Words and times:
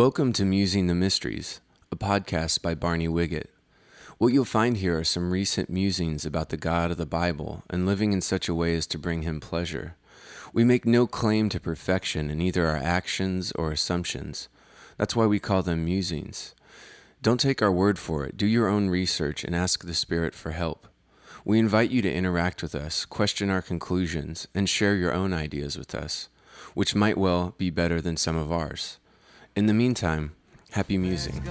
Welcome 0.00 0.32
to 0.32 0.46
Musing 0.46 0.86
the 0.86 0.94
Mysteries, 0.94 1.60
a 1.92 1.94
podcast 1.94 2.62
by 2.62 2.74
Barney 2.74 3.06
Wiggett. 3.06 3.48
What 4.16 4.32
you'll 4.32 4.46
find 4.46 4.78
here 4.78 4.98
are 4.98 5.04
some 5.04 5.30
recent 5.30 5.68
musings 5.68 6.24
about 6.24 6.48
the 6.48 6.56
God 6.56 6.90
of 6.90 6.96
the 6.96 7.04
Bible 7.04 7.64
and 7.68 7.84
living 7.84 8.14
in 8.14 8.22
such 8.22 8.48
a 8.48 8.54
way 8.54 8.74
as 8.76 8.86
to 8.86 8.98
bring 8.98 9.20
him 9.20 9.40
pleasure. 9.40 9.96
We 10.54 10.64
make 10.64 10.86
no 10.86 11.06
claim 11.06 11.50
to 11.50 11.60
perfection 11.60 12.30
in 12.30 12.40
either 12.40 12.66
our 12.66 12.78
actions 12.78 13.52
or 13.52 13.72
assumptions. 13.72 14.48
That's 14.96 15.14
why 15.14 15.26
we 15.26 15.38
call 15.38 15.62
them 15.62 15.84
musings. 15.84 16.54
Don't 17.20 17.38
take 17.38 17.60
our 17.60 17.70
word 17.70 17.98
for 17.98 18.24
it. 18.24 18.38
Do 18.38 18.46
your 18.46 18.68
own 18.68 18.88
research 18.88 19.44
and 19.44 19.54
ask 19.54 19.84
the 19.84 19.92
Spirit 19.92 20.34
for 20.34 20.52
help. 20.52 20.88
We 21.44 21.58
invite 21.58 21.90
you 21.90 22.00
to 22.00 22.10
interact 22.10 22.62
with 22.62 22.74
us, 22.74 23.04
question 23.04 23.50
our 23.50 23.60
conclusions, 23.60 24.48
and 24.54 24.66
share 24.66 24.94
your 24.94 25.12
own 25.12 25.34
ideas 25.34 25.76
with 25.76 25.94
us, 25.94 26.30
which 26.72 26.94
might 26.94 27.18
well 27.18 27.54
be 27.58 27.68
better 27.68 28.00
than 28.00 28.16
some 28.16 28.36
of 28.36 28.50
ours. 28.50 28.96
In 29.56 29.66
the 29.66 29.74
meantime, 29.74 30.32
happy 30.70 30.96
musing. 30.96 31.42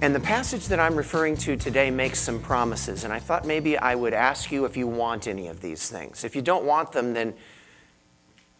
And 0.00 0.14
the 0.14 0.20
passage 0.20 0.66
that 0.68 0.78
I'm 0.78 0.94
referring 0.94 1.36
to 1.38 1.56
today 1.56 1.90
makes 1.90 2.20
some 2.20 2.40
promises. 2.40 3.04
And 3.04 3.12
I 3.12 3.18
thought 3.18 3.44
maybe 3.44 3.76
I 3.76 3.94
would 3.96 4.14
ask 4.14 4.52
you 4.52 4.64
if 4.64 4.76
you 4.76 4.86
want 4.86 5.26
any 5.26 5.48
of 5.48 5.60
these 5.60 5.90
things. 5.90 6.22
If 6.22 6.36
you 6.36 6.42
don't 6.42 6.64
want 6.64 6.92
them, 6.92 7.12
then 7.12 7.34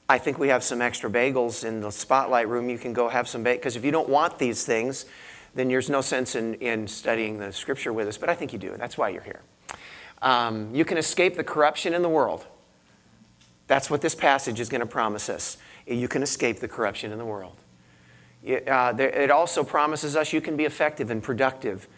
I 0.09 0.19
think 0.19 0.39
we 0.39 0.49
have 0.49 0.65
some 0.65 0.83
extra 0.83 1.09
bagels 1.09 1.65
in 1.65 1.81
the 1.81 1.93
spotlight 1.93 2.49
room. 2.49 2.69
You 2.69 2.79
can 2.79 2.93
go 2.93 3.09
have 3.09 3.29
some 3.29 3.45
bagels. 3.45 3.59
Because 3.59 3.77
if 3.77 3.85
you 3.85 3.93
don't 3.93 4.09
want 4.09 4.39
these 4.39 4.67
things, 4.67 5.07
then 5.57 5.69
there's 5.69 5.91
no 5.91 6.03
sense 6.03 6.35
in, 6.35 6.55
in 6.55 6.87
studying 6.87 7.39
the 7.39 7.53
scripture 7.53 7.93
with 7.93 8.07
us. 8.07 8.19
But 8.19 8.29
I 8.29 8.35
think 8.35 8.53
you 8.53 8.59
do. 8.59 8.77
That's 8.77 8.97
why 8.97 9.09
you're 9.09 9.23
here. 9.23 9.41
Um, 10.23 10.75
you 10.75 10.85
can 10.85 10.99
escape 10.99 11.37
the 11.37 11.45
corruption 11.45 11.95
in 11.95 12.03
the 12.03 12.09
world. 12.09 12.47
That's 13.67 13.91
what 13.91 14.01
this 14.01 14.15
passage 14.15 14.61
is 14.61 14.69
going 14.69 14.83
to 14.83 14.87
promise 14.87 15.29
us. 15.29 15.57
You 15.87 16.09
can 16.09 16.23
escape 16.23 16.61
the 16.61 16.69
corruption 16.69 17.11
in 17.11 17.19
the 17.19 17.25
world. 17.25 17.57
It, 18.45 18.69
uh, 18.69 18.93
there, 18.93 19.09
it 19.09 19.31
also 19.31 19.65
promises 19.65 20.15
us 20.15 20.33
you 20.33 20.41
can 20.41 20.57
be 20.57 20.65
effective 20.65 21.11
and 21.11 21.23
productive 21.23 21.89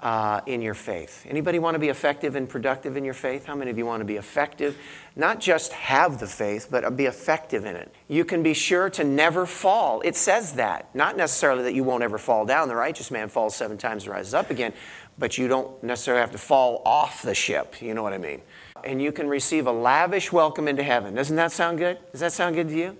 uh, 0.00 0.40
in 0.46 0.60
your 0.60 0.74
faith. 0.74 1.24
Anybody 1.28 1.58
want 1.58 1.74
to 1.74 1.78
be 1.78 1.88
effective 1.88 2.36
and 2.36 2.48
productive 2.48 2.96
in 2.96 3.04
your 3.04 3.14
faith? 3.14 3.46
How 3.46 3.54
many 3.54 3.70
of 3.70 3.78
you 3.78 3.86
want 3.86 4.00
to 4.00 4.04
be 4.04 4.16
effective? 4.16 4.76
Not 5.14 5.40
just 5.40 5.72
have 5.72 6.20
the 6.20 6.26
faith, 6.26 6.68
but 6.70 6.96
be 6.96 7.06
effective 7.06 7.64
in 7.64 7.76
it. 7.76 7.92
You 8.08 8.24
can 8.24 8.42
be 8.42 8.52
sure 8.52 8.90
to 8.90 9.04
never 9.04 9.46
fall. 9.46 10.02
It 10.02 10.14
says 10.14 10.54
that. 10.54 10.94
Not 10.94 11.16
necessarily 11.16 11.62
that 11.64 11.74
you 11.74 11.82
won't 11.82 12.02
ever 12.02 12.18
fall 12.18 12.44
down. 12.44 12.68
The 12.68 12.76
righteous 12.76 13.10
man 13.10 13.28
falls 13.28 13.56
seven 13.56 13.78
times 13.78 14.04
and 14.04 14.12
rises 14.12 14.34
up 14.34 14.50
again, 14.50 14.74
but 15.18 15.38
you 15.38 15.48
don't 15.48 15.82
necessarily 15.82 16.20
have 16.20 16.32
to 16.32 16.38
fall 16.38 16.82
off 16.84 17.22
the 17.22 17.34
ship. 17.34 17.80
You 17.80 17.94
know 17.94 18.02
what 18.02 18.12
I 18.12 18.18
mean? 18.18 18.42
And 18.84 19.00
you 19.00 19.12
can 19.12 19.28
receive 19.28 19.66
a 19.66 19.72
lavish 19.72 20.30
welcome 20.30 20.68
into 20.68 20.82
heaven. 20.82 21.14
Doesn't 21.14 21.36
that 21.36 21.52
sound 21.52 21.78
good? 21.78 21.98
Does 22.12 22.20
that 22.20 22.32
sound 22.32 22.54
good 22.54 22.68
to 22.68 22.76
you? 22.76 22.96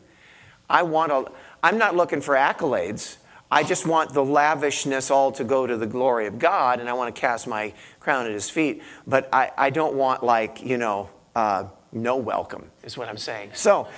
I 0.69 0.83
want 0.83 1.12
a 1.12 1.31
I'm 1.62 1.78
not 1.78 1.97
looking 1.97 2.20
for 2.20 2.34
accolades. 2.34 3.16
I 3.50 3.62
just 3.62 3.86
want 3.86 4.12
the 4.12 4.25
lavishness 4.25 5.11
all 5.11 5.30
to 5.33 5.44
go 5.44 5.66
to 5.66 5.77
the 5.77 5.86
glory 5.86 6.27
of 6.27 6.39
God, 6.39 6.80
and 6.80 6.89
I 6.89 6.92
want 6.94 7.14
to 7.14 7.20
cast 7.20 7.47
my 7.47 7.72
crown 8.00 8.27
at 8.27 8.33
his 8.33 8.50
feet. 8.50 8.83
But 9.06 9.28
I, 9.33 9.53
I 9.56 9.70
don't 9.70 9.94
want, 9.94 10.22
like, 10.22 10.62
you 10.64 10.78
know, 10.78 11.11
uh, 11.34 11.69
no 11.92 12.16
welcome, 12.16 12.70
is 12.83 12.98
what 12.98 13.08
I'm 13.08 13.19
saying. 13.19 13.50
So, 13.55 13.88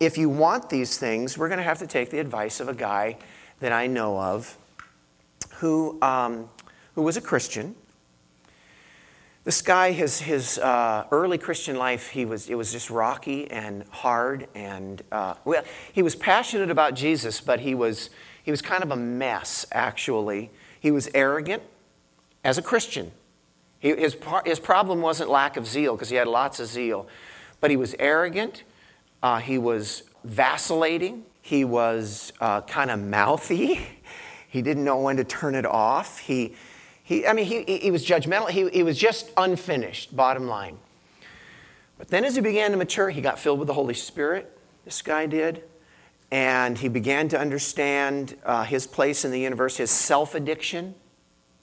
if 0.00 0.18
you 0.18 0.28
want 0.28 0.68
these 0.68 0.98
things, 0.98 1.38
we're 1.38 1.48
going 1.48 1.58
to 1.58 1.64
have 1.64 1.78
to 1.78 1.86
take 1.86 2.10
the 2.10 2.18
advice 2.18 2.60
of 2.60 2.68
a 2.68 2.74
guy 2.74 3.16
that 3.60 3.72
I 3.72 3.86
know 3.86 4.18
of 4.18 4.56
who, 5.56 6.00
um, 6.02 6.48
who 6.94 7.02
was 7.02 7.16
a 7.16 7.20
Christian 7.20 7.74
this 9.44 9.60
guy, 9.60 9.92
his, 9.92 10.20
his 10.20 10.58
uh, 10.58 11.04
early 11.10 11.36
Christian 11.36 11.76
life, 11.76 12.08
he 12.08 12.24
was, 12.24 12.48
it 12.48 12.54
was 12.54 12.72
just 12.72 12.88
rocky 12.88 13.50
and 13.50 13.84
hard. 13.90 14.48
And, 14.54 15.02
uh, 15.12 15.34
well, 15.44 15.62
he 15.92 16.02
was 16.02 16.16
passionate 16.16 16.70
about 16.70 16.94
Jesus, 16.94 17.42
but 17.42 17.60
he 17.60 17.74
was, 17.74 18.08
he 18.44 18.50
was 18.50 18.62
kind 18.62 18.84
of 18.84 18.92
a 18.92 18.96
mess, 18.96 19.66
actually. 19.72 20.50
He 20.78 20.90
was 20.90 21.08
arrogant 21.14 21.62
as 22.44 22.58
a 22.58 22.62
Christian. 22.62 23.10
He, 23.80 23.96
his, 23.96 24.16
his 24.44 24.60
problem 24.60 25.00
wasn't 25.00 25.30
lack 25.30 25.56
of 25.56 25.66
zeal, 25.66 25.96
because 25.96 26.10
he 26.10 26.16
had 26.16 26.28
lots 26.28 26.60
of 26.60 26.68
zeal, 26.68 27.08
but 27.60 27.70
he 27.70 27.76
was 27.76 27.96
arrogant. 27.98 28.62
Uh, 29.22 29.38
he 29.38 29.58
was 29.58 30.04
vacillating. 30.24 31.24
He 31.40 31.64
was 31.64 32.32
uh, 32.40 32.60
kind 32.62 32.90
of 32.90 33.00
mouthy. 33.00 33.80
He 34.54 34.62
didn't 34.62 34.84
know 34.84 35.00
when 35.00 35.16
to 35.16 35.24
turn 35.24 35.56
it 35.56 35.66
off. 35.66 36.20
He, 36.20 36.54
he, 37.02 37.26
I 37.26 37.32
mean, 37.32 37.44
he, 37.44 37.64
he 37.64 37.90
was 37.90 38.06
judgmental. 38.06 38.48
He, 38.48 38.68
he 38.68 38.84
was 38.84 38.96
just 38.96 39.32
unfinished, 39.36 40.14
bottom 40.14 40.46
line. 40.46 40.78
But 41.98 42.06
then 42.06 42.24
as 42.24 42.36
he 42.36 42.40
began 42.40 42.70
to 42.70 42.76
mature, 42.76 43.10
he 43.10 43.20
got 43.20 43.40
filled 43.40 43.58
with 43.58 43.66
the 43.66 43.74
Holy 43.74 43.94
Spirit, 43.94 44.56
this 44.84 45.02
guy 45.02 45.26
did. 45.26 45.64
And 46.34 46.76
he 46.76 46.88
began 46.88 47.28
to 47.28 47.38
understand 47.38 48.36
uh, 48.44 48.64
his 48.64 48.88
place 48.88 49.24
in 49.24 49.30
the 49.30 49.38
universe, 49.38 49.76
his 49.76 49.92
self 49.92 50.34
addiction. 50.34 50.96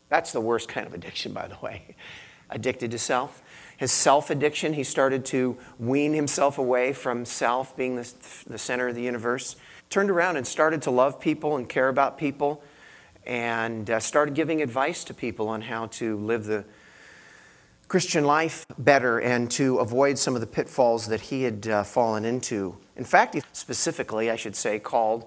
That's 0.07 0.31
the 0.31 0.39
worst 0.39 0.69
kind 0.69 0.87
of 0.87 0.93
addiction, 0.93 1.33
by 1.33 1.49
the 1.49 1.57
way. 1.61 1.97
Addicted 2.49 2.89
to 2.91 2.97
self. 2.97 3.43
His 3.75 3.91
self 3.91 4.29
addiction, 4.29 4.71
he 4.71 4.85
started 4.85 5.25
to 5.25 5.57
wean 5.77 6.13
himself 6.13 6.57
away 6.57 6.93
from 6.93 7.25
self 7.25 7.75
being 7.75 7.97
the, 7.97 8.09
the 8.47 8.57
center 8.57 8.87
of 8.87 8.95
the 8.95 9.01
universe. 9.01 9.57
Turned 9.89 10.09
around 10.09 10.37
and 10.37 10.47
started 10.47 10.81
to 10.83 10.91
love 10.91 11.19
people 11.19 11.57
and 11.57 11.67
care 11.67 11.89
about 11.89 12.17
people 12.17 12.63
and 13.25 13.89
uh, 13.89 13.99
started 13.99 14.35
giving 14.35 14.61
advice 14.61 15.03
to 15.03 15.13
people 15.13 15.49
on 15.49 15.63
how 15.63 15.87
to 15.87 16.15
live 16.15 16.45
the 16.45 16.63
Christian 17.89 18.23
life 18.23 18.65
better 18.77 19.19
and 19.19 19.51
to 19.51 19.79
avoid 19.79 20.17
some 20.17 20.33
of 20.33 20.39
the 20.39 20.47
pitfalls 20.47 21.07
that 21.07 21.19
he 21.19 21.43
had 21.43 21.67
uh, 21.67 21.83
fallen 21.83 22.23
into. 22.23 22.77
In 22.95 23.03
fact, 23.03 23.35
he 23.35 23.41
specifically, 23.53 24.29
I 24.29 24.35
should 24.35 24.55
say, 24.55 24.79
called 24.79 25.25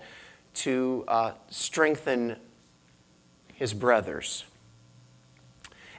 to 0.55 1.05
uh, 1.09 1.33
strengthen 1.51 2.37
his 3.55 3.75
brothers. 3.75 4.45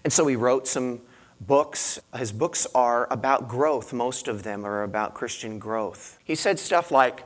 And 0.03 0.13
so 0.13 0.27
he 0.27 0.35
wrote 0.35 0.67
some 0.67 1.01
books. 1.41 1.99
His 2.15 2.31
books 2.31 2.67
are 2.75 3.07
about 3.11 3.47
growth, 3.47 3.93
most 3.93 4.27
of 4.27 4.43
them 4.43 4.65
are 4.65 4.83
about 4.83 5.13
Christian 5.13 5.59
growth. 5.59 6.19
He 6.23 6.35
said 6.35 6.59
stuff 6.59 6.91
like, 6.91 7.23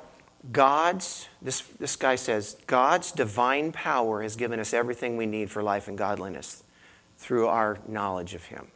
God's, 0.52 1.28
this, 1.42 1.62
this 1.80 1.96
guy 1.98 2.16
says, 2.16 2.56
God's 2.66 3.12
divine 3.12 3.72
power 3.74 4.24
has 4.24 4.38
given 4.38 4.60
us 4.60 4.74
everything 4.74 5.18
we 5.18 5.26
need 5.26 5.52
for 5.52 5.62
life 5.62 5.90
and 5.90 5.98
godliness 5.98 6.64
through 7.18 7.48
our 7.48 7.78
knowledge 7.88 8.34
of 8.34 8.46
Him. 8.46 8.68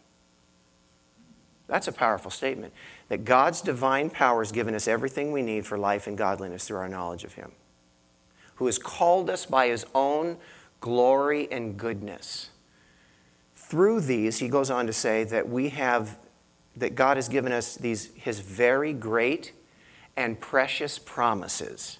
That's 1.68 1.88
a 1.88 1.94
powerful 1.94 2.29
statement. 2.29 2.73
That 3.13 3.25
God's 3.25 3.62
divine 3.62 4.09
power 4.09 4.41
has 4.41 4.51
given 4.51 4.74
us 4.74 4.88
everything 4.88 5.31
we 5.31 5.44
need 5.44 5.68
for 5.68 5.78
life 5.78 6.07
and 6.07 6.18
godliness 6.18 6.66
through 6.66 6.78
our 6.78 6.90
knowledge 6.90 7.24
of 7.24 7.34
Him, 7.35 7.51
who 8.56 8.66
has 8.66 8.79
called 8.79 9.29
us 9.29 9.46
by 9.46 9.68
His 9.68 9.85
own 9.94 10.38
glory 10.81 11.47
and 11.52 11.78
goodness. 11.78 12.50
Through 13.56 14.02
these, 14.02 14.40
he 14.40 14.50
goes 14.50 14.72
on 14.72 14.88
to 14.88 14.94
say 14.94 15.25
that 15.25 15.47
we 15.47 15.69
have, 15.69 16.18
that 16.75 16.96
God 16.96 17.18
has 17.18 17.29
given 17.29 17.52
us 17.52 17.75
these, 17.75 18.09
His 18.16 18.40
very 18.40 18.94
great 18.94 19.52
and 20.18 20.40
precious 20.40 20.97
promises. 20.97 22.00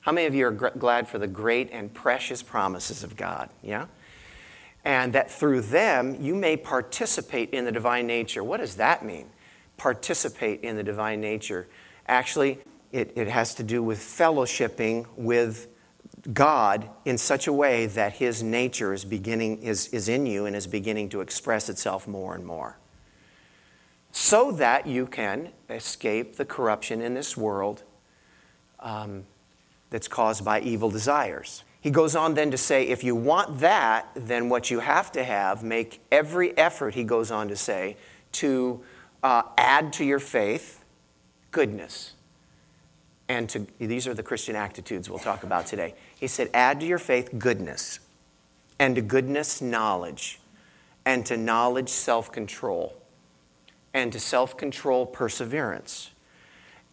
How 0.00 0.12
many 0.12 0.26
of 0.26 0.34
you 0.34 0.46
are 0.46 0.52
gr- 0.52 0.68
glad 0.68 1.06
for 1.06 1.18
the 1.18 1.28
great 1.28 1.68
and 1.70 1.92
precious 1.92 2.42
promises 2.42 3.04
of 3.04 3.14
God? 3.14 3.50
Yeah? 3.62 3.88
And 4.86 5.12
that 5.12 5.30
through 5.30 5.60
them 5.60 6.16
you 6.18 6.34
may 6.34 6.56
participate 6.56 7.50
in 7.50 7.66
the 7.66 7.72
divine 7.72 8.06
nature. 8.06 8.42
What 8.42 8.60
does 8.60 8.76
that 8.76 9.04
mean? 9.04 9.28
Participate 9.80 10.60
in 10.60 10.76
the 10.76 10.82
divine 10.82 11.22
nature. 11.22 11.66
Actually, 12.06 12.58
it, 12.92 13.14
it 13.16 13.28
has 13.28 13.54
to 13.54 13.62
do 13.62 13.82
with 13.82 13.98
fellowshipping 13.98 15.06
with 15.16 15.68
God 16.34 16.90
in 17.06 17.16
such 17.16 17.46
a 17.46 17.52
way 17.52 17.86
that 17.86 18.12
his 18.12 18.42
nature 18.42 18.92
is 18.92 19.06
beginning 19.06 19.62
is, 19.62 19.88
is 19.88 20.10
in 20.10 20.26
you 20.26 20.44
and 20.44 20.54
is 20.54 20.66
beginning 20.66 21.08
to 21.08 21.22
express 21.22 21.70
itself 21.70 22.06
more 22.06 22.34
and 22.34 22.44
more 22.44 22.76
so 24.12 24.52
that 24.52 24.86
you 24.86 25.06
can 25.06 25.48
escape 25.70 26.36
the 26.36 26.44
corruption 26.44 27.00
in 27.00 27.14
this 27.14 27.34
world 27.34 27.82
um, 28.80 29.24
that's 29.88 30.08
caused 30.08 30.44
by 30.44 30.60
evil 30.60 30.90
desires. 30.90 31.64
He 31.80 31.90
goes 31.90 32.14
on 32.14 32.34
then 32.34 32.50
to 32.50 32.58
say, 32.58 32.86
if 32.86 33.02
you 33.02 33.14
want 33.14 33.60
that, 33.60 34.08
then 34.14 34.50
what 34.50 34.70
you 34.70 34.80
have 34.80 35.10
to 35.12 35.24
have, 35.24 35.62
make 35.62 36.02
every 36.12 36.54
effort, 36.58 36.94
he 36.94 37.02
goes 37.02 37.30
on 37.30 37.48
to 37.48 37.56
say, 37.56 37.96
to 38.32 38.82
uh, 39.22 39.42
add 39.56 39.92
to 39.94 40.04
your 40.04 40.18
faith 40.18 40.84
goodness. 41.50 42.12
And 43.28 43.48
to, 43.50 43.66
these 43.78 44.08
are 44.08 44.14
the 44.14 44.22
Christian 44.22 44.56
attitudes 44.56 45.08
we'll 45.08 45.20
talk 45.20 45.44
about 45.44 45.66
today. 45.66 45.94
He 46.18 46.26
said, 46.26 46.50
add 46.52 46.80
to 46.80 46.86
your 46.86 46.98
faith 46.98 47.30
goodness, 47.38 48.00
and 48.78 48.96
to 48.96 49.02
goodness, 49.02 49.60
knowledge, 49.60 50.40
and 51.04 51.24
to 51.26 51.36
knowledge, 51.36 51.88
self 51.88 52.32
control 52.32 53.00
and 53.92 54.12
to 54.12 54.20
self 54.20 54.56
control, 54.56 55.06
perseverance, 55.06 56.10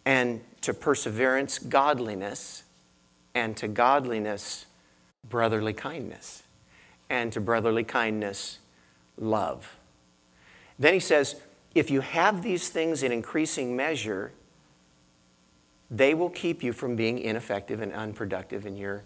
and 0.04 0.40
to 0.62 0.74
perseverance, 0.74 1.58
godliness, 1.58 2.64
and 3.34 3.56
to 3.56 3.68
godliness, 3.68 4.66
brotherly 5.28 5.72
kindness, 5.72 6.42
and 7.08 7.32
to 7.32 7.40
brotherly 7.40 7.84
kindness, 7.84 8.58
love. 9.16 9.76
Then 10.78 10.94
he 10.94 11.00
says, 11.00 11.36
if 11.78 11.90
you 11.90 12.00
have 12.00 12.42
these 12.42 12.68
things 12.68 13.02
in 13.02 13.12
increasing 13.12 13.76
measure, 13.76 14.32
they 15.90 16.14
will 16.14 16.30
keep 16.30 16.62
you 16.62 16.72
from 16.72 16.96
being 16.96 17.18
ineffective 17.18 17.80
and 17.80 17.92
unproductive 17.92 18.66
in 18.66 18.76
your 18.76 19.04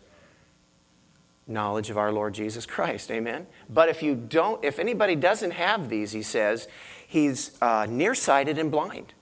knowledge 1.46 1.90
of 1.90 1.98
our 1.98 2.12
Lord 2.12 2.34
Jesus 2.34 2.66
Christ. 2.66 3.10
Amen. 3.10 3.46
But 3.68 3.88
if 3.88 4.02
you 4.02 4.14
don't, 4.14 4.64
if 4.64 4.78
anybody 4.78 5.16
doesn't 5.16 5.52
have 5.52 5.88
these, 5.88 6.12
he 6.12 6.22
says, 6.22 6.68
he's 7.06 7.56
uh, 7.60 7.86
nearsighted 7.88 8.58
and 8.58 8.70
blind 8.70 9.14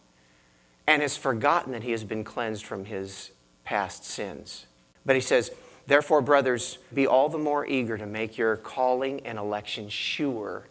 and 0.87 1.03
has 1.03 1.17
forgotten 1.17 1.73
that 1.73 1.83
he 1.83 1.93
has 1.93 2.05
been 2.05 2.25
cleansed 2.25 2.65
from 2.65 2.85
his 2.85 3.31
past 3.65 4.05
sins. 4.05 4.67
But 5.05 5.17
he 5.17 5.23
says, 5.23 5.51
Therefore, 5.87 6.21
brothers, 6.21 6.79
be 6.95 7.07
all 7.07 7.29
the 7.29 7.39
more 7.39 7.67
eager 7.67 7.99
to 7.99 8.07
make 8.07 8.39
your 8.39 8.57
calling 8.57 9.27
and 9.27 9.39
election 9.39 9.89
sure. 9.89 10.67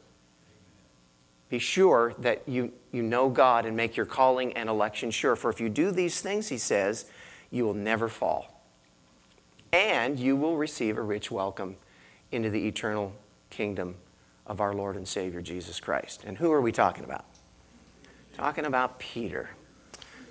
Be 1.49 1.59
sure 1.59 2.13
that 2.19 2.43
you, 2.47 2.71
you 2.91 3.01
know 3.01 3.29
God 3.29 3.65
and 3.65 3.75
make 3.75 3.97
your 3.97 4.05
calling 4.05 4.53
and 4.53 4.69
election 4.69 5.09
sure. 5.09 5.35
For 5.35 5.49
if 5.49 5.59
you 5.59 5.67
do 5.67 5.91
these 5.91 6.21
things, 6.21 6.47
he 6.47 6.59
says, 6.59 7.05
you 7.49 7.65
will 7.65 7.73
never 7.73 8.07
fall. 8.07 8.63
And 9.73 10.19
you 10.19 10.35
will 10.35 10.57
receive 10.57 10.97
a 10.97 11.01
rich 11.01 11.31
welcome 11.31 11.75
into 12.31 12.49
the 12.49 12.67
eternal 12.67 13.13
kingdom 13.49 13.95
of 14.45 14.61
our 14.61 14.73
Lord 14.73 14.95
and 14.95 15.07
Savior 15.07 15.41
Jesus 15.41 15.79
Christ. 15.79 16.23
And 16.25 16.37
who 16.37 16.51
are 16.51 16.61
we 16.61 16.71
talking 16.71 17.03
about? 17.03 17.25
Talking 18.35 18.65
about 18.65 18.99
Peter. 18.99 19.49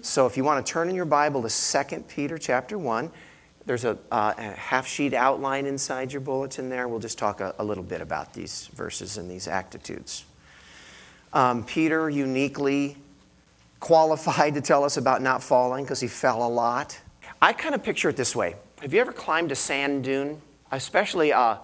So 0.03 0.27
if 0.27 0.37
you 0.37 0.45
want 0.45 0.65
to 0.65 0.73
turn 0.73 0.89
in 0.89 0.95
your 0.95 1.05
Bible 1.05 1.43
to 1.43 1.85
2 1.85 2.05
Peter 2.09 2.39
chapter 2.39 2.79
1, 2.79 3.11
there's 3.67 3.85
a, 3.85 3.99
uh, 4.11 4.33
a, 4.39 4.43
half 4.43 4.87
sheet 4.87 5.13
outline 5.13 5.67
inside 5.67 6.13
your 6.13 6.21
bulletin 6.21 6.71
there. 6.71 6.89
We'll 6.89 7.01
just 7.01 7.19
talk 7.19 7.41
a, 7.41 7.55
a 7.59 7.65
little 7.65 7.85
bit 7.85 8.01
about 8.01 8.33
these 8.33 8.69
verses 8.69 9.19
and 9.19 9.31
these 9.31 9.47
attitudes. 9.47 10.25
Um, 11.33 11.65
Peter 11.65 12.09
uniquely 12.09 12.97
qualified 13.81 14.55
to 14.55 14.61
tell 14.61 14.85
us 14.85 14.97
about 14.97 15.23
not 15.23 15.43
falling 15.43 15.85
because 15.85 16.01
he 16.01 16.09
fell 16.09 16.47
a 16.47 16.49
lot. 16.49 16.99
I 17.41 17.53
kind 17.53 17.75
of 17.75 17.83
picture 17.83 18.09
it 18.09 18.17
this 18.17 18.35
way 18.35 18.57
Have 18.81 18.93
you 18.93 19.01
ever 19.01 19.13
climbed 19.13 19.53
a 19.53 19.55
sand 19.55 20.05
dune, 20.05 20.41
especially 20.73 21.31
a, 21.31 21.59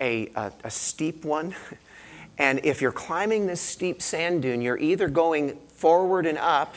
a, 0.00 0.30
a 0.64 0.70
steep 0.70 1.24
one? 1.24 1.54
and 2.38 2.60
if 2.64 2.80
you're 2.80 2.92
climbing 2.92 3.46
this 3.46 3.60
steep 3.60 4.02
sand 4.02 4.42
dune, 4.42 4.62
you're 4.62 4.78
either 4.78 5.08
going 5.08 5.56
forward 5.66 6.26
and 6.26 6.38
up 6.38 6.74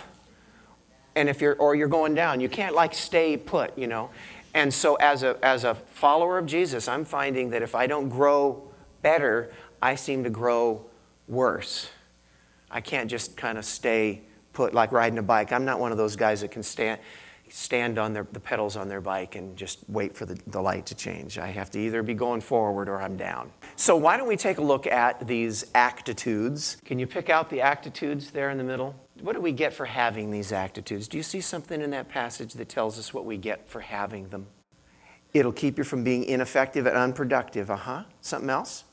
and 1.15 1.29
if 1.29 1.41
you're 1.41 1.55
or 1.55 1.75
you're 1.75 1.87
going 1.87 2.15
down 2.15 2.39
you 2.39 2.49
can't 2.49 2.73
like 2.73 2.93
stay 2.93 3.35
put 3.35 3.77
you 3.77 3.85
know 3.85 4.09
and 4.53 4.71
so, 4.73 4.95
as 4.95 5.23
a, 5.23 5.37
as 5.41 5.63
a 5.63 5.73
follower 5.73 6.37
of 6.37 6.45
Jesus, 6.45 6.87
I'm 6.87 7.05
finding 7.05 7.49
that 7.51 7.63
if 7.63 7.73
I 7.73 7.87
don't 7.87 8.09
grow 8.09 8.61
better, 9.01 9.51
I 9.81 9.95
seem 9.95 10.23
to 10.25 10.29
grow 10.29 10.85
worse. 11.27 11.89
I 12.73 12.81
can't 12.81 13.09
just 13.09 13.37
kind 13.37 13.57
of 13.57 13.63
stay 13.63 14.23
put 14.51 14.73
like 14.73 14.91
riding 14.91 15.17
a 15.19 15.23
bike. 15.23 15.53
I'm 15.53 15.63
not 15.63 15.79
one 15.79 15.91
of 15.91 15.97
those 15.97 16.15
guys 16.15 16.41
that 16.41 16.51
can 16.51 16.63
stand, 16.63 16.99
stand 17.49 17.97
on 17.97 18.13
their, 18.13 18.27
the 18.33 18.39
pedals 18.39 18.75
on 18.75 18.89
their 18.89 18.99
bike 18.99 19.35
and 19.35 19.55
just 19.55 19.79
wait 19.87 20.17
for 20.17 20.25
the, 20.25 20.37
the 20.47 20.61
light 20.61 20.85
to 20.87 20.95
change. 20.95 21.37
I 21.37 21.47
have 21.47 21.69
to 21.71 21.79
either 21.79 22.03
be 22.03 22.13
going 22.13 22.41
forward 22.41 22.89
or 22.89 23.01
I'm 23.01 23.15
down. 23.15 23.51
So, 23.75 23.95
why 23.95 24.17
don't 24.17 24.27
we 24.27 24.35
take 24.35 24.57
a 24.57 24.63
look 24.63 24.87
at 24.87 25.25
these 25.25 25.65
actitudes? 25.73 26.77
Can 26.83 26.99
you 26.99 27.07
pick 27.07 27.29
out 27.29 27.49
the 27.49 27.61
actitudes 27.61 28.31
there 28.31 28.49
in 28.49 28.57
the 28.57 28.63
middle? 28.63 28.95
what 29.23 29.33
do 29.33 29.41
we 29.41 29.53
get 29.53 29.73
for 29.73 29.85
having 29.85 30.31
these 30.31 30.51
attitudes? 30.51 31.07
Do 31.07 31.15
you 31.15 31.23
see 31.23 31.39
something 31.39 31.81
in 31.81 31.91
that 31.91 32.09
passage 32.09 32.53
that 32.53 32.67
tells 32.67 32.99
us 32.99 33.13
what 33.13 33.23
we 33.23 33.37
get 33.37 33.69
for 33.69 33.79
having 33.79 34.27
them? 34.27 34.47
It'll 35.33 35.53
keep 35.53 35.77
you 35.77 35.85
from 35.85 36.03
being 36.03 36.25
ineffective 36.25 36.85
and 36.85 36.97
unproductive. 36.97 37.71
Uh 37.71 37.77
huh. 37.77 38.03
Something 38.19 38.49
else? 38.49 38.83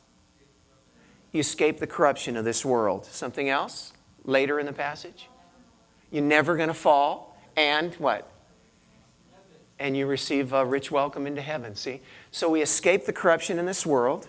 You 1.33 1.41
escape 1.41 1.79
the 1.79 1.87
corruption 1.87 2.37
of 2.37 2.45
this 2.45 2.65
world. 2.65 3.07
Something 3.07 3.49
else? 3.49 3.93
Later 4.25 4.59
in 4.59 4.67
the 4.67 4.73
passage? 4.73 5.29
You're 6.11 6.25
never 6.25 6.57
going 6.57 6.69
to 6.69 6.75
fall. 6.75 7.37
And 7.57 7.95
what? 7.95 8.31
And 9.79 9.97
you 9.97 10.07
receive 10.07 10.53
a 10.53 10.65
rich 10.65 10.91
welcome 10.91 11.27
into 11.27 11.41
heaven. 11.41 11.75
See? 11.77 12.01
So 12.31 12.51
we 12.51 12.63
escape 12.63 13.07
the 13.07 13.13
corruption 13.13 13.59
in 13.59 13.67
this 13.67 13.87
world. 13.87 14.29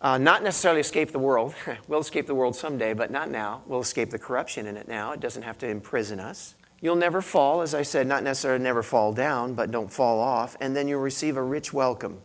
Uh, 0.00 0.18
not 0.18 0.42
necessarily 0.42 0.80
escape 0.80 1.12
the 1.12 1.18
world. 1.18 1.54
we'll 1.88 2.00
escape 2.00 2.26
the 2.26 2.34
world 2.34 2.56
someday, 2.56 2.92
but 2.92 3.10
not 3.10 3.30
now. 3.30 3.62
We'll 3.66 3.80
escape 3.80 4.10
the 4.10 4.18
corruption 4.18 4.66
in 4.66 4.76
it 4.76 4.88
now. 4.88 5.12
It 5.12 5.20
doesn't 5.20 5.42
have 5.42 5.58
to 5.58 5.68
imprison 5.68 6.20
us. 6.20 6.54
You'll 6.80 6.96
never 6.96 7.22
fall, 7.22 7.62
as 7.62 7.74
I 7.74 7.82
said, 7.82 8.08
not 8.08 8.24
necessarily 8.24 8.62
never 8.62 8.82
fall 8.82 9.12
down, 9.12 9.54
but 9.54 9.70
don't 9.70 9.90
fall 9.90 10.20
off. 10.20 10.56
And 10.60 10.74
then 10.74 10.88
you'll 10.88 11.00
receive 11.00 11.36
a 11.36 11.42
rich 11.42 11.72
welcome 11.72 12.20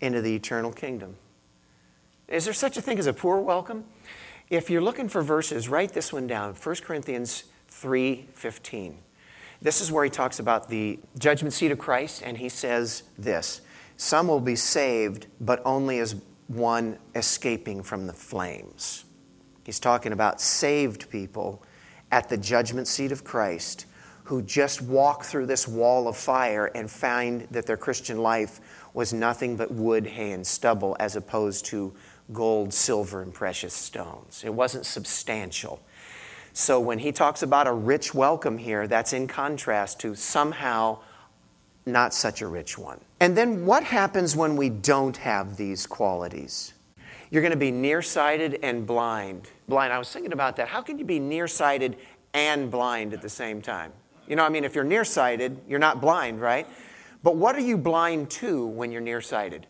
into 0.00 0.20
the 0.20 0.34
eternal 0.34 0.72
kingdom. 0.72 1.16
Is 2.28 2.44
there 2.44 2.54
such 2.54 2.76
a 2.76 2.82
thing 2.82 2.98
as 2.98 3.06
a 3.06 3.12
poor 3.12 3.38
welcome? 3.38 3.84
If 4.50 4.68
you're 4.68 4.82
looking 4.82 5.08
for 5.08 5.22
verses, 5.22 5.68
write 5.68 5.92
this 5.92 6.12
one 6.12 6.26
down 6.26 6.54
1 6.54 6.82
Corinthians 6.82 7.44
3:15. 7.70 8.98
This 9.62 9.80
is 9.80 9.92
where 9.92 10.02
he 10.02 10.10
talks 10.10 10.40
about 10.40 10.68
the 10.68 10.98
judgment 11.18 11.54
seat 11.54 11.70
of 11.70 11.78
Christ, 11.78 12.22
and 12.24 12.36
he 12.38 12.48
says 12.48 13.04
this 13.16 13.60
Some 13.96 14.26
will 14.26 14.40
be 14.40 14.56
saved, 14.56 15.28
but 15.40 15.62
only 15.64 16.00
as 16.00 16.16
one 16.48 16.98
escaping 17.14 17.84
from 17.84 18.08
the 18.08 18.12
flames. 18.12 19.04
He's 19.62 19.80
talking 19.80 20.12
about 20.12 20.40
saved 20.40 21.08
people 21.10 21.62
at 22.10 22.28
the 22.28 22.36
judgment 22.36 22.88
seat 22.88 23.12
of 23.12 23.22
Christ 23.22 23.86
who 24.24 24.42
just 24.42 24.82
walk 24.82 25.24
through 25.24 25.46
this 25.46 25.68
wall 25.68 26.08
of 26.08 26.16
fire 26.16 26.66
and 26.74 26.90
find 26.90 27.42
that 27.52 27.66
their 27.66 27.76
Christian 27.76 28.18
life 28.18 28.60
was 28.92 29.12
nothing 29.12 29.56
but 29.56 29.70
wood, 29.70 30.04
hay, 30.04 30.32
and 30.32 30.44
stubble 30.44 30.96
as 30.98 31.14
opposed 31.14 31.64
to 31.66 31.94
gold, 32.32 32.72
silver, 32.72 33.22
and 33.22 33.32
precious 33.32 33.74
stones. 33.74 34.42
It 34.44 34.52
wasn't 34.52 34.86
substantial. 34.86 35.80
So 36.52 36.80
when 36.80 36.98
he 36.98 37.12
talks 37.12 37.42
about 37.42 37.66
a 37.66 37.72
rich 37.72 38.14
welcome 38.14 38.58
here, 38.58 38.86
that's 38.86 39.12
in 39.12 39.26
contrast 39.26 40.00
to 40.00 40.14
somehow 40.14 40.98
not 41.84 42.14
such 42.14 42.42
a 42.42 42.46
rich 42.46 42.76
one. 42.78 43.00
And 43.20 43.36
then 43.36 43.64
what 43.64 43.84
happens 43.84 44.34
when 44.34 44.56
we 44.56 44.70
don't 44.70 45.16
have 45.18 45.56
these 45.56 45.86
qualities? 45.86 46.72
You're 47.30 47.42
going 47.42 47.52
to 47.52 47.58
be 47.58 47.70
nearsighted 47.70 48.58
and 48.62 48.86
blind. 48.86 49.50
Blind. 49.68 49.92
I 49.92 49.98
was 49.98 50.10
thinking 50.10 50.32
about 50.32 50.56
that. 50.56 50.68
How 50.68 50.80
can 50.80 50.98
you 50.98 51.04
be 51.04 51.18
nearsighted 51.18 51.96
and 52.34 52.70
blind 52.70 53.12
at 53.12 53.22
the 53.22 53.28
same 53.28 53.60
time? 53.60 53.92
You 54.26 54.36
know, 54.36 54.44
I 54.44 54.48
mean, 54.48 54.64
if 54.64 54.74
you're 54.74 54.84
nearsighted, 54.84 55.58
you're 55.68 55.78
not 55.78 56.00
blind, 56.00 56.40
right? 56.40 56.66
But 57.22 57.36
what 57.36 57.56
are 57.56 57.60
you 57.60 57.76
blind 57.76 58.30
to 58.30 58.66
when 58.66 58.92
you're 58.92 59.00
nearsighted? 59.00 59.66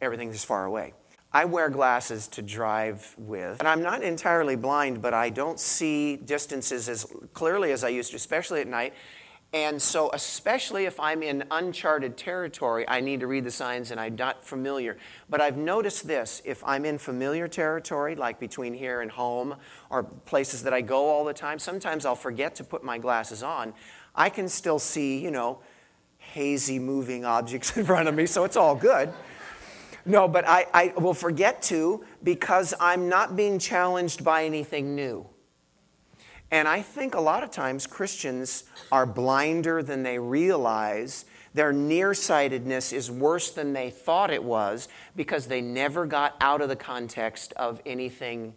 Everything 0.00 0.30
is 0.30 0.44
far 0.44 0.64
away. 0.64 0.92
I 1.36 1.44
wear 1.44 1.68
glasses 1.68 2.28
to 2.28 2.40
drive 2.40 3.14
with, 3.18 3.60
and 3.60 3.68
I'm 3.68 3.82
not 3.82 4.02
entirely 4.02 4.56
blind, 4.56 5.02
but 5.02 5.12
I 5.12 5.28
don't 5.28 5.60
see 5.60 6.16
distances 6.16 6.88
as 6.88 7.06
clearly 7.34 7.72
as 7.72 7.84
I 7.84 7.90
used 7.90 8.12
to, 8.12 8.16
especially 8.16 8.62
at 8.62 8.66
night. 8.66 8.94
And 9.52 9.80
so, 9.82 10.10
especially 10.14 10.86
if 10.86 10.98
I'm 10.98 11.22
in 11.22 11.44
uncharted 11.50 12.16
territory, 12.16 12.88
I 12.88 13.00
need 13.00 13.20
to 13.20 13.26
read 13.26 13.44
the 13.44 13.50
signs 13.50 13.90
and 13.90 14.00
I'm 14.00 14.16
not 14.16 14.46
familiar. 14.46 14.96
But 15.28 15.42
I've 15.42 15.58
noticed 15.58 16.06
this 16.06 16.40
if 16.46 16.64
I'm 16.64 16.86
in 16.86 16.96
familiar 16.96 17.48
territory, 17.48 18.14
like 18.14 18.40
between 18.40 18.72
here 18.72 19.02
and 19.02 19.10
home, 19.10 19.56
or 19.90 20.04
places 20.04 20.62
that 20.62 20.72
I 20.72 20.80
go 20.80 21.04
all 21.04 21.26
the 21.26 21.34
time, 21.34 21.58
sometimes 21.58 22.06
I'll 22.06 22.16
forget 22.16 22.54
to 22.54 22.64
put 22.64 22.82
my 22.82 22.96
glasses 22.96 23.42
on. 23.42 23.74
I 24.14 24.30
can 24.30 24.48
still 24.48 24.78
see, 24.78 25.18
you 25.18 25.30
know, 25.30 25.58
hazy 26.16 26.78
moving 26.78 27.26
objects 27.26 27.76
in 27.76 27.84
front 27.84 28.08
of 28.08 28.14
me, 28.14 28.24
so 28.24 28.44
it's 28.44 28.56
all 28.56 28.74
good. 28.74 29.12
No, 30.06 30.28
but 30.28 30.46
I, 30.46 30.66
I 30.72 30.92
will 30.96 31.14
forget 31.14 31.60
to 31.62 32.04
because 32.22 32.72
I'm 32.78 33.08
not 33.08 33.34
being 33.34 33.58
challenged 33.58 34.22
by 34.24 34.44
anything 34.44 34.94
new. 34.94 35.26
And 36.52 36.68
I 36.68 36.80
think 36.80 37.16
a 37.16 37.20
lot 37.20 37.42
of 37.42 37.50
times 37.50 37.88
Christians 37.88 38.64
are 38.92 39.04
blinder 39.04 39.82
than 39.82 40.04
they 40.04 40.18
realize. 40.18 41.24
Their 41.54 41.72
nearsightedness 41.72 42.92
is 42.92 43.10
worse 43.10 43.50
than 43.50 43.72
they 43.72 43.90
thought 43.90 44.30
it 44.30 44.44
was 44.44 44.88
because 45.16 45.46
they 45.46 45.60
never 45.60 46.06
got 46.06 46.36
out 46.40 46.60
of 46.60 46.68
the 46.68 46.76
context 46.76 47.52
of 47.54 47.82
anything 47.84 48.54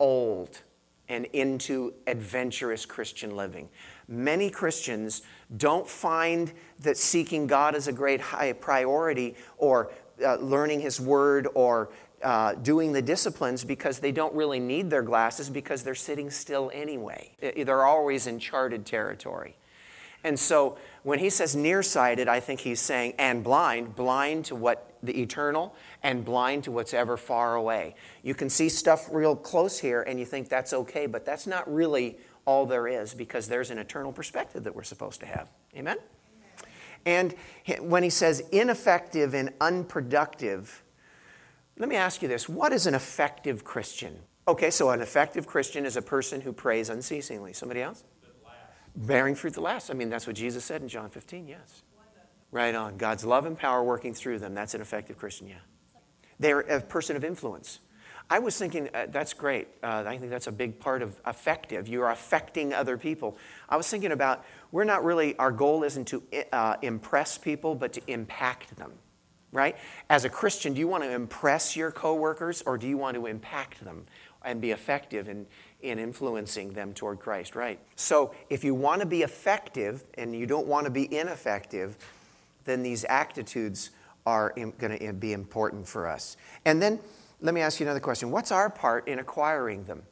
old 0.00 0.62
and 1.08 1.26
into 1.26 1.92
adventurous 2.06 2.84
Christian 2.86 3.36
living. 3.36 3.68
Many 4.08 4.50
Christians 4.50 5.22
don't 5.56 5.86
find 5.86 6.52
that 6.80 6.96
seeking 6.96 7.46
God 7.46 7.74
is 7.76 7.88
a 7.88 7.92
great 7.92 8.20
high 8.20 8.52
priority 8.52 9.36
or 9.56 9.92
uh, 10.24 10.36
learning 10.36 10.80
His 10.80 11.00
Word 11.00 11.48
or 11.54 11.90
uh, 12.22 12.54
doing 12.54 12.92
the 12.92 13.02
disciplines 13.02 13.64
because 13.64 13.98
they 13.98 14.12
don't 14.12 14.34
really 14.34 14.60
need 14.60 14.90
their 14.90 15.02
glasses 15.02 15.48
because 15.48 15.82
they're 15.82 15.94
sitting 15.94 16.30
still 16.30 16.70
anyway. 16.74 17.32
They're 17.40 17.86
always 17.86 18.26
in 18.26 18.38
charted 18.38 18.84
territory. 18.84 19.56
And 20.22 20.38
so 20.38 20.76
when 21.02 21.18
he 21.18 21.30
says 21.30 21.56
nearsighted, 21.56 22.28
I 22.28 22.40
think 22.40 22.60
he's 22.60 22.80
saying, 22.80 23.14
and 23.18 23.42
blind, 23.42 23.96
blind 23.96 24.44
to 24.46 24.54
what 24.54 24.92
the 25.02 25.18
eternal 25.18 25.74
and 26.02 26.24
blind 26.24 26.64
to 26.64 26.72
what's 26.72 26.92
ever 26.92 27.16
far 27.16 27.54
away. 27.54 27.94
You 28.22 28.34
can 28.34 28.50
see 28.50 28.68
stuff 28.68 29.08
real 29.10 29.34
close 29.34 29.78
here 29.78 30.02
and 30.02 30.18
you 30.18 30.26
think 30.26 30.50
that's 30.50 30.74
okay, 30.74 31.06
but 31.06 31.24
that's 31.24 31.46
not 31.46 31.72
really 31.72 32.18
all 32.44 32.66
there 32.66 32.86
is 32.86 33.14
because 33.14 33.48
there's 33.48 33.70
an 33.70 33.78
eternal 33.78 34.12
perspective 34.12 34.64
that 34.64 34.74
we're 34.74 34.82
supposed 34.82 35.20
to 35.20 35.26
have. 35.26 35.48
Amen? 35.74 35.96
And 37.06 37.34
when 37.80 38.02
he 38.02 38.10
says 38.10 38.40
ineffective 38.52 39.34
and 39.34 39.52
unproductive, 39.60 40.82
Let 41.78 41.88
me 41.88 41.96
ask 41.96 42.22
you 42.22 42.28
this 42.28 42.48
what 42.48 42.72
is 42.72 42.86
an 42.86 42.94
effective 42.94 43.64
Christian? 43.64 44.18
Okay, 44.46 44.70
so 44.70 44.90
an 44.90 45.00
effective 45.00 45.46
Christian 45.46 45.86
is 45.86 45.96
a 45.96 46.02
person 46.02 46.40
who 46.40 46.52
prays 46.52 46.90
unceasingly. 46.90 47.52
Somebody 47.52 47.82
else? 47.82 48.04
Bearing 48.96 49.34
fruit 49.34 49.54
the 49.54 49.60
last. 49.60 49.90
I 49.90 49.94
mean, 49.94 50.10
that's 50.10 50.26
what 50.26 50.34
Jesus 50.34 50.64
said 50.64 50.82
in 50.82 50.88
John 50.88 51.10
15, 51.10 51.46
yes. 51.46 51.82
Right 52.50 52.74
on. 52.74 52.96
God's 52.96 53.24
love 53.24 53.46
and 53.46 53.56
power 53.56 53.84
working 53.84 54.12
through 54.12 54.40
them. 54.40 54.54
That's 54.54 54.74
an 54.74 54.80
effective 54.80 55.16
Christian, 55.18 55.46
yeah. 55.46 55.60
They're 56.40 56.60
a 56.60 56.80
person 56.80 57.14
of 57.16 57.24
influence. 57.24 57.78
I 58.32 58.38
was 58.38 58.56
thinking, 58.56 58.88
uh, 58.94 59.06
that's 59.10 59.34
great. 59.34 59.66
Uh, 59.82 60.04
I 60.06 60.16
think 60.16 60.30
that's 60.30 60.46
a 60.46 60.52
big 60.52 60.78
part 60.78 61.02
of 61.02 61.20
effective. 61.26 61.88
You're 61.88 62.08
affecting 62.08 62.72
other 62.72 62.96
people. 62.96 63.36
I 63.68 63.76
was 63.76 63.88
thinking 63.88 64.12
about, 64.12 64.44
we're 64.70 64.84
not 64.84 65.04
really, 65.04 65.36
our 65.36 65.50
goal 65.50 65.82
isn't 65.82 66.06
to 66.08 66.22
uh, 66.52 66.76
impress 66.80 67.36
people, 67.36 67.74
but 67.74 67.92
to 67.94 68.02
impact 68.06 68.76
them, 68.76 68.92
right? 69.50 69.76
As 70.08 70.24
a 70.24 70.28
Christian, 70.28 70.74
do 70.74 70.78
you 70.78 70.86
want 70.86 71.02
to 71.02 71.10
impress 71.10 71.74
your 71.74 71.90
coworkers 71.90 72.62
or 72.62 72.78
do 72.78 72.86
you 72.86 72.96
want 72.96 73.16
to 73.16 73.26
impact 73.26 73.84
them 73.84 74.06
and 74.44 74.60
be 74.60 74.70
effective 74.70 75.28
in, 75.28 75.44
in 75.82 75.98
influencing 75.98 76.72
them 76.72 76.94
toward 76.94 77.18
Christ, 77.18 77.56
right? 77.56 77.80
So 77.96 78.32
if 78.48 78.62
you 78.62 78.76
want 78.76 79.00
to 79.00 79.06
be 79.06 79.22
effective 79.22 80.04
and 80.14 80.36
you 80.36 80.46
don't 80.46 80.68
want 80.68 80.84
to 80.84 80.90
be 80.90 81.12
ineffective, 81.12 81.96
then 82.64 82.84
these 82.84 83.02
attitudes 83.04 83.90
are 84.24 84.54
going 84.56 84.98
to 84.98 85.12
be 85.14 85.32
important 85.32 85.88
for 85.88 86.06
us. 86.06 86.36
And 86.64 86.80
then 86.80 87.00
let 87.40 87.54
me 87.54 87.60
ask 87.60 87.80
you 87.80 87.86
another 87.86 88.00
question. 88.00 88.30
What's 88.30 88.52
our 88.52 88.68
part 88.68 89.08
in 89.08 89.18
acquiring 89.18 89.84
them? 89.84 90.02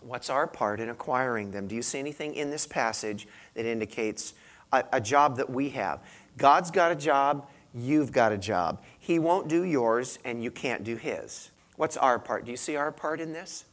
What's 0.00 0.30
our 0.30 0.46
part 0.46 0.80
in 0.80 0.88
acquiring 0.88 1.50
them? 1.50 1.66
Do 1.66 1.74
you 1.74 1.82
see 1.82 1.98
anything 1.98 2.34
in 2.34 2.50
this 2.50 2.66
passage 2.66 3.28
that 3.54 3.66
indicates 3.66 4.34
a, 4.72 4.84
a, 4.92 5.00
job 5.00 5.36
that 5.36 5.50
we 5.50 5.70
have? 5.70 6.00
God's 6.38 6.70
got 6.70 6.90
a 6.92 6.96
job, 6.96 7.48
you've 7.74 8.12
got 8.12 8.32
a 8.32 8.38
job. 8.38 8.82
He 8.98 9.18
won't 9.18 9.48
do 9.48 9.64
yours, 9.64 10.18
and 10.24 10.42
you 10.42 10.50
can't 10.50 10.84
do 10.84 10.96
his. 10.96 11.50
What's 11.76 11.96
our 11.96 12.18
part? 12.18 12.44
Do 12.44 12.50
you 12.50 12.56
see 12.56 12.76
our 12.76 12.92
part 12.92 13.20
in 13.20 13.32
this? 13.32 13.64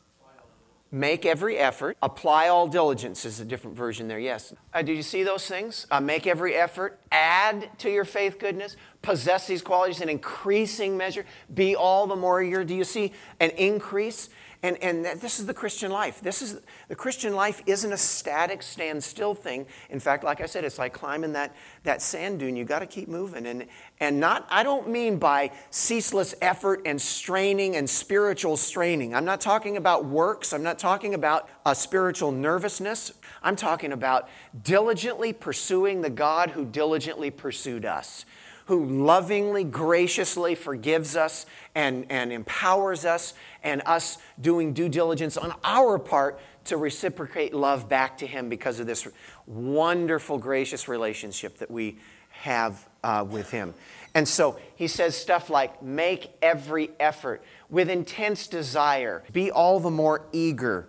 Make 0.91 1.25
every 1.25 1.57
effort. 1.57 1.97
Apply 2.01 2.47
all 2.47 2.67
diligence 2.67 3.25
is 3.25 3.39
a 3.41 3.45
different 3.45 3.75
version 3.75 4.07
there, 4.07 4.19
yes. 4.19 4.53
Uh, 4.73 4.81
do 4.81 4.93
you 4.93 5.03
see 5.03 5.23
those 5.23 5.45
things? 5.45 5.85
Uh, 5.91 5.99
make 5.99 6.25
every 6.27 6.55
effort. 6.55 6.99
Add 7.11 7.69
to 7.79 7.91
your 7.91 8.05
faith 8.05 8.39
goodness. 8.39 8.77
Possess 9.01 9.47
these 9.47 9.61
qualities 9.61 9.99
in 9.99 10.07
increasing 10.07 10.95
measure. 10.95 11.25
Be 11.53 11.75
all 11.75 12.07
the 12.07 12.15
more 12.15 12.41
eager. 12.41 12.63
Do 12.63 12.73
you 12.73 12.85
see 12.85 13.11
an 13.41 13.49
increase? 13.51 14.29
And, 14.63 14.81
and 14.81 15.05
this 15.05 15.39
is 15.39 15.45
the 15.45 15.53
Christian 15.53 15.91
life. 15.91 16.19
This 16.19 16.41
is 16.41 16.59
the 16.87 16.95
Christian 16.95 17.35
life 17.35 17.61
isn't 17.67 17.91
a 17.91 17.97
static, 17.97 18.63
standstill 18.63 19.35
thing. 19.35 19.67
In 19.91 19.99
fact, 19.99 20.23
like 20.23 20.41
I 20.41 20.47
said, 20.47 20.65
it's 20.65 20.79
like 20.79 20.93
climbing 20.93 21.33
that, 21.33 21.55
that 21.83 22.01
sand 22.01 22.39
dune. 22.39 22.55
You 22.55 22.65
got 22.65 22.79
to 22.79 22.87
keep 22.87 23.07
moving. 23.07 23.45
And, 23.45 23.67
and 23.99 24.19
not, 24.19 24.47
I 24.49 24.63
don't 24.63 24.89
mean 24.89 25.19
by 25.19 25.51
ceaseless 25.69 26.33
effort 26.41 26.81
and 26.85 26.99
straining 26.99 27.75
and 27.75 27.87
spiritual 27.87 28.57
straining. 28.57 29.13
I'm 29.13 29.25
not 29.25 29.41
talking 29.41 29.77
about 29.77 30.05
works. 30.05 30.53
I'm 30.53 30.63
not 30.63 30.79
talking 30.79 31.13
about 31.13 31.49
a 31.63 31.75
spiritual 31.75 32.31
nervousness. 32.31 33.13
I'm 33.43 33.55
talking 33.55 33.91
about 33.91 34.27
diligently 34.63 35.33
pursuing 35.33 36.01
the 36.01 36.09
God 36.09 36.49
who 36.49 36.65
diligently 36.65 37.29
pursued 37.29 37.85
us 37.85 38.25
who 38.67 38.85
lovingly, 38.85 39.63
graciously 39.63 40.53
forgives 40.53 41.15
us 41.15 41.45
and, 41.73 42.05
and 42.09 42.33
empowers 42.33 43.05
us, 43.05 43.33
and 43.67 43.81
us 43.85 44.17
doing 44.39 44.71
due 44.71 44.87
diligence 44.87 45.35
on 45.35 45.53
our 45.63 45.99
part 45.99 46.39
to 46.63 46.77
reciprocate 46.77 47.53
love 47.53 47.89
back 47.89 48.17
to 48.19 48.25
Him 48.25 48.47
because 48.47 48.79
of 48.79 48.87
this 48.87 49.05
wonderful, 49.45 50.37
gracious 50.37 50.87
relationship 50.87 51.57
that 51.57 51.69
we 51.69 51.97
have 52.29 52.87
uh, 53.03 53.25
with 53.29 53.51
Him. 53.51 53.73
And 54.15 54.25
so 54.25 54.57
he 54.75 54.87
says 54.87 55.15
stuff 55.17 55.49
like, 55.49 55.83
make 55.83 56.31
every 56.41 56.91
effort 56.99 57.43
with 57.69 57.89
intense 57.89 58.47
desire, 58.47 59.23
be 59.33 59.51
all 59.51 59.81
the 59.81 59.91
more 59.91 60.25
eager. 60.31 60.87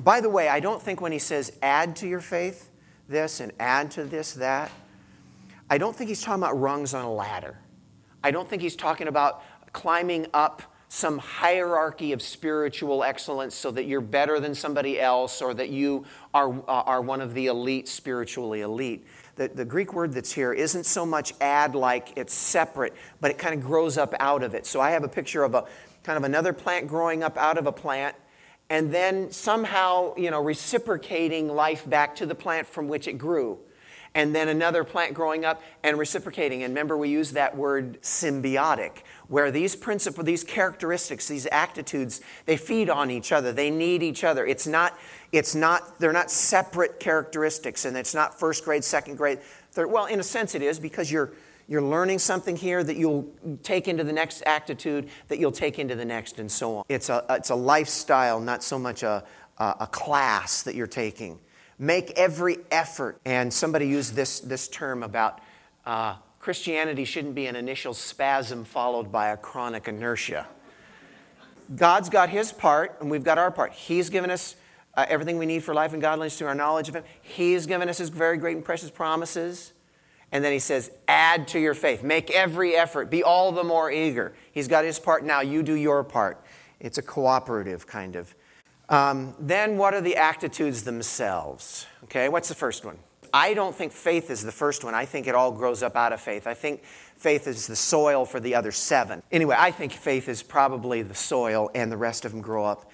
By 0.00 0.20
the 0.20 0.28
way, 0.28 0.48
I 0.48 0.58
don't 0.58 0.82
think 0.82 1.00
when 1.00 1.12
he 1.12 1.20
says 1.20 1.52
add 1.62 1.96
to 1.96 2.08
your 2.08 2.20
faith 2.20 2.70
this 3.08 3.38
and 3.38 3.52
add 3.60 3.92
to 3.92 4.04
this 4.04 4.32
that, 4.34 4.70
I 5.70 5.78
don't 5.78 5.94
think 5.94 6.08
he's 6.08 6.20
talking 6.20 6.42
about 6.42 6.60
rungs 6.60 6.92
on 6.92 7.04
a 7.04 7.12
ladder. 7.12 7.56
I 8.22 8.32
don't 8.32 8.48
think 8.48 8.60
he's 8.62 8.76
talking 8.76 9.06
about 9.06 9.42
climbing 9.72 10.26
up 10.34 10.62
some 10.88 11.18
hierarchy 11.18 12.12
of 12.12 12.22
spiritual 12.22 13.02
excellence 13.02 13.54
so 13.54 13.70
that 13.72 13.86
you're 13.86 14.00
better 14.00 14.38
than 14.38 14.54
somebody 14.54 15.00
else 15.00 15.42
or 15.42 15.52
that 15.54 15.68
you 15.68 16.04
are, 16.32 16.52
uh, 16.52 16.82
are 16.82 17.02
one 17.02 17.20
of 17.20 17.34
the 17.34 17.46
elite, 17.46 17.88
spiritually 17.88 18.60
elite. 18.60 19.06
The, 19.34 19.48
the 19.48 19.64
Greek 19.64 19.92
word 19.92 20.12
that's 20.12 20.32
here 20.32 20.52
isn't 20.52 20.84
so 20.84 21.04
much 21.04 21.34
add 21.40 21.74
like 21.74 22.16
it's 22.16 22.32
separate, 22.32 22.94
but 23.20 23.30
it 23.30 23.38
kind 23.38 23.54
of 23.54 23.60
grows 23.66 23.98
up 23.98 24.14
out 24.20 24.42
of 24.42 24.54
it. 24.54 24.64
So 24.64 24.80
I 24.80 24.90
have 24.90 25.04
a 25.04 25.08
picture 25.08 25.42
of 25.42 25.54
a 25.54 25.66
kind 26.04 26.16
of 26.16 26.24
another 26.24 26.52
plant 26.52 26.86
growing 26.86 27.22
up 27.22 27.36
out 27.36 27.58
of 27.58 27.66
a 27.66 27.72
plant 27.72 28.14
and 28.68 28.92
then 28.92 29.30
somehow, 29.30 30.14
you 30.16 30.30
know, 30.30 30.42
reciprocating 30.42 31.48
life 31.48 31.88
back 31.88 32.16
to 32.16 32.26
the 32.26 32.34
plant 32.34 32.66
from 32.66 32.88
which 32.88 33.06
it 33.06 33.14
grew 33.14 33.58
and 34.16 34.34
then 34.34 34.48
another 34.48 34.82
plant 34.82 35.12
growing 35.12 35.44
up 35.44 35.62
and 35.84 35.98
reciprocating. 35.98 36.62
And 36.62 36.72
remember, 36.72 36.96
we 36.96 37.10
use 37.10 37.32
that 37.32 37.54
word 37.54 38.00
symbiotic, 38.00 39.02
where 39.28 39.50
these 39.50 39.76
principles, 39.76 40.24
these 40.24 40.42
characteristics, 40.42 41.28
these 41.28 41.44
attitudes, 41.46 42.22
they 42.46 42.56
feed 42.56 42.88
on 42.88 43.10
each 43.10 43.30
other. 43.30 43.52
They 43.52 43.70
need 43.70 44.02
each 44.02 44.24
other. 44.24 44.46
It's 44.46 44.66
not, 44.66 44.98
it's 45.32 45.54
not, 45.54 46.00
they're 46.00 46.14
not 46.14 46.30
separate 46.30 46.98
characteristics, 46.98 47.84
and 47.84 47.94
it's 47.94 48.14
not 48.14 48.40
first 48.40 48.64
grade, 48.64 48.82
second 48.82 49.16
grade, 49.16 49.40
third. 49.72 49.92
Well, 49.92 50.06
in 50.06 50.18
a 50.18 50.24
sense, 50.24 50.54
it 50.54 50.62
is 50.62 50.80
because 50.80 51.12
you're 51.12 51.32
you're 51.68 51.82
learning 51.82 52.20
something 52.20 52.54
here 52.54 52.84
that 52.84 52.96
you'll 52.96 53.28
take 53.64 53.88
into 53.88 54.04
the 54.04 54.12
next 54.12 54.40
attitude, 54.42 55.08
that 55.26 55.40
you'll 55.40 55.50
take 55.50 55.80
into 55.80 55.96
the 55.96 56.04
next, 56.04 56.38
and 56.38 56.50
so 56.50 56.76
on. 56.76 56.84
It's 56.88 57.08
a, 57.08 57.24
it's 57.30 57.50
a 57.50 57.56
lifestyle, 57.56 58.38
not 58.38 58.62
so 58.62 58.78
much 58.78 59.02
a, 59.02 59.24
a 59.58 59.88
class 59.90 60.62
that 60.62 60.76
you're 60.76 60.86
taking. 60.86 61.40
Make 61.78 62.12
every 62.12 62.58
effort. 62.70 63.20
And 63.24 63.52
somebody 63.52 63.86
used 63.86 64.14
this, 64.14 64.40
this 64.40 64.68
term 64.68 65.02
about 65.02 65.40
uh, 65.84 66.16
Christianity 66.40 67.04
shouldn't 67.04 67.34
be 67.34 67.46
an 67.46 67.56
initial 67.56 67.92
spasm 67.92 68.64
followed 68.64 69.10
by 69.10 69.28
a 69.28 69.36
chronic 69.36 69.88
inertia. 69.88 70.46
God's 71.74 72.08
got 72.08 72.28
his 72.28 72.52
part, 72.52 72.96
and 73.00 73.10
we've 73.10 73.24
got 73.24 73.38
our 73.38 73.50
part. 73.50 73.72
He's 73.72 74.08
given 74.08 74.30
us 74.30 74.54
uh, 74.94 75.04
everything 75.08 75.38
we 75.38 75.46
need 75.46 75.64
for 75.64 75.74
life 75.74 75.92
and 75.92 76.00
godliness 76.00 76.38
through 76.38 76.46
our 76.46 76.54
knowledge 76.54 76.88
of 76.88 76.94
him. 76.94 77.04
He's 77.22 77.66
given 77.66 77.88
us 77.88 77.98
his 77.98 78.08
very 78.08 78.38
great 78.38 78.56
and 78.56 78.64
precious 78.64 78.90
promises. 78.90 79.72
And 80.32 80.44
then 80.44 80.52
he 80.52 80.58
says, 80.58 80.90
add 81.08 81.48
to 81.48 81.58
your 81.58 81.74
faith. 81.74 82.02
Make 82.02 82.30
every 82.30 82.74
effort. 82.74 83.10
Be 83.10 83.22
all 83.22 83.52
the 83.52 83.64
more 83.64 83.90
eager. 83.90 84.34
He's 84.52 84.68
got 84.68 84.84
his 84.84 84.98
part. 84.98 85.24
Now 85.24 85.40
you 85.40 85.62
do 85.62 85.74
your 85.74 86.02
part. 86.04 86.44
It's 86.80 86.98
a 86.98 87.02
cooperative 87.02 87.86
kind 87.86 88.16
of 88.16 88.34
um, 88.88 89.34
then, 89.38 89.76
what 89.76 89.94
are 89.94 90.00
the 90.00 90.16
attitudes 90.16 90.84
themselves? 90.84 91.86
Okay, 92.04 92.28
what's 92.28 92.48
the 92.48 92.54
first 92.54 92.84
one? 92.84 92.98
I 93.34 93.54
don't 93.54 93.74
think 93.74 93.92
faith 93.92 94.30
is 94.30 94.42
the 94.42 94.52
first 94.52 94.84
one. 94.84 94.94
I 94.94 95.04
think 95.04 95.26
it 95.26 95.34
all 95.34 95.52
grows 95.52 95.82
up 95.82 95.96
out 95.96 96.12
of 96.12 96.20
faith. 96.20 96.46
I 96.46 96.54
think 96.54 96.84
faith 97.16 97.46
is 97.46 97.66
the 97.66 97.76
soil 97.76 98.24
for 98.24 98.40
the 98.40 98.54
other 98.54 98.72
seven. 98.72 99.22
Anyway, 99.32 99.56
I 99.58 99.70
think 99.70 99.92
faith 99.92 100.28
is 100.28 100.42
probably 100.42 101.02
the 101.02 101.14
soil, 101.14 101.70
and 101.74 101.90
the 101.90 101.96
rest 101.96 102.24
of 102.24 102.32
them 102.32 102.40
grow 102.40 102.64
up 102.64 102.90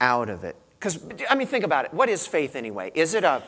out 0.00 0.28
of 0.28 0.44
it. 0.44 0.56
Because, 0.78 1.02
I 1.28 1.34
mean, 1.34 1.46
think 1.46 1.64
about 1.64 1.86
it. 1.86 1.94
What 1.94 2.08
is 2.08 2.26
faith 2.26 2.54
anyway? 2.54 2.92
Is 2.94 3.14
it 3.14 3.24
a 3.24 3.42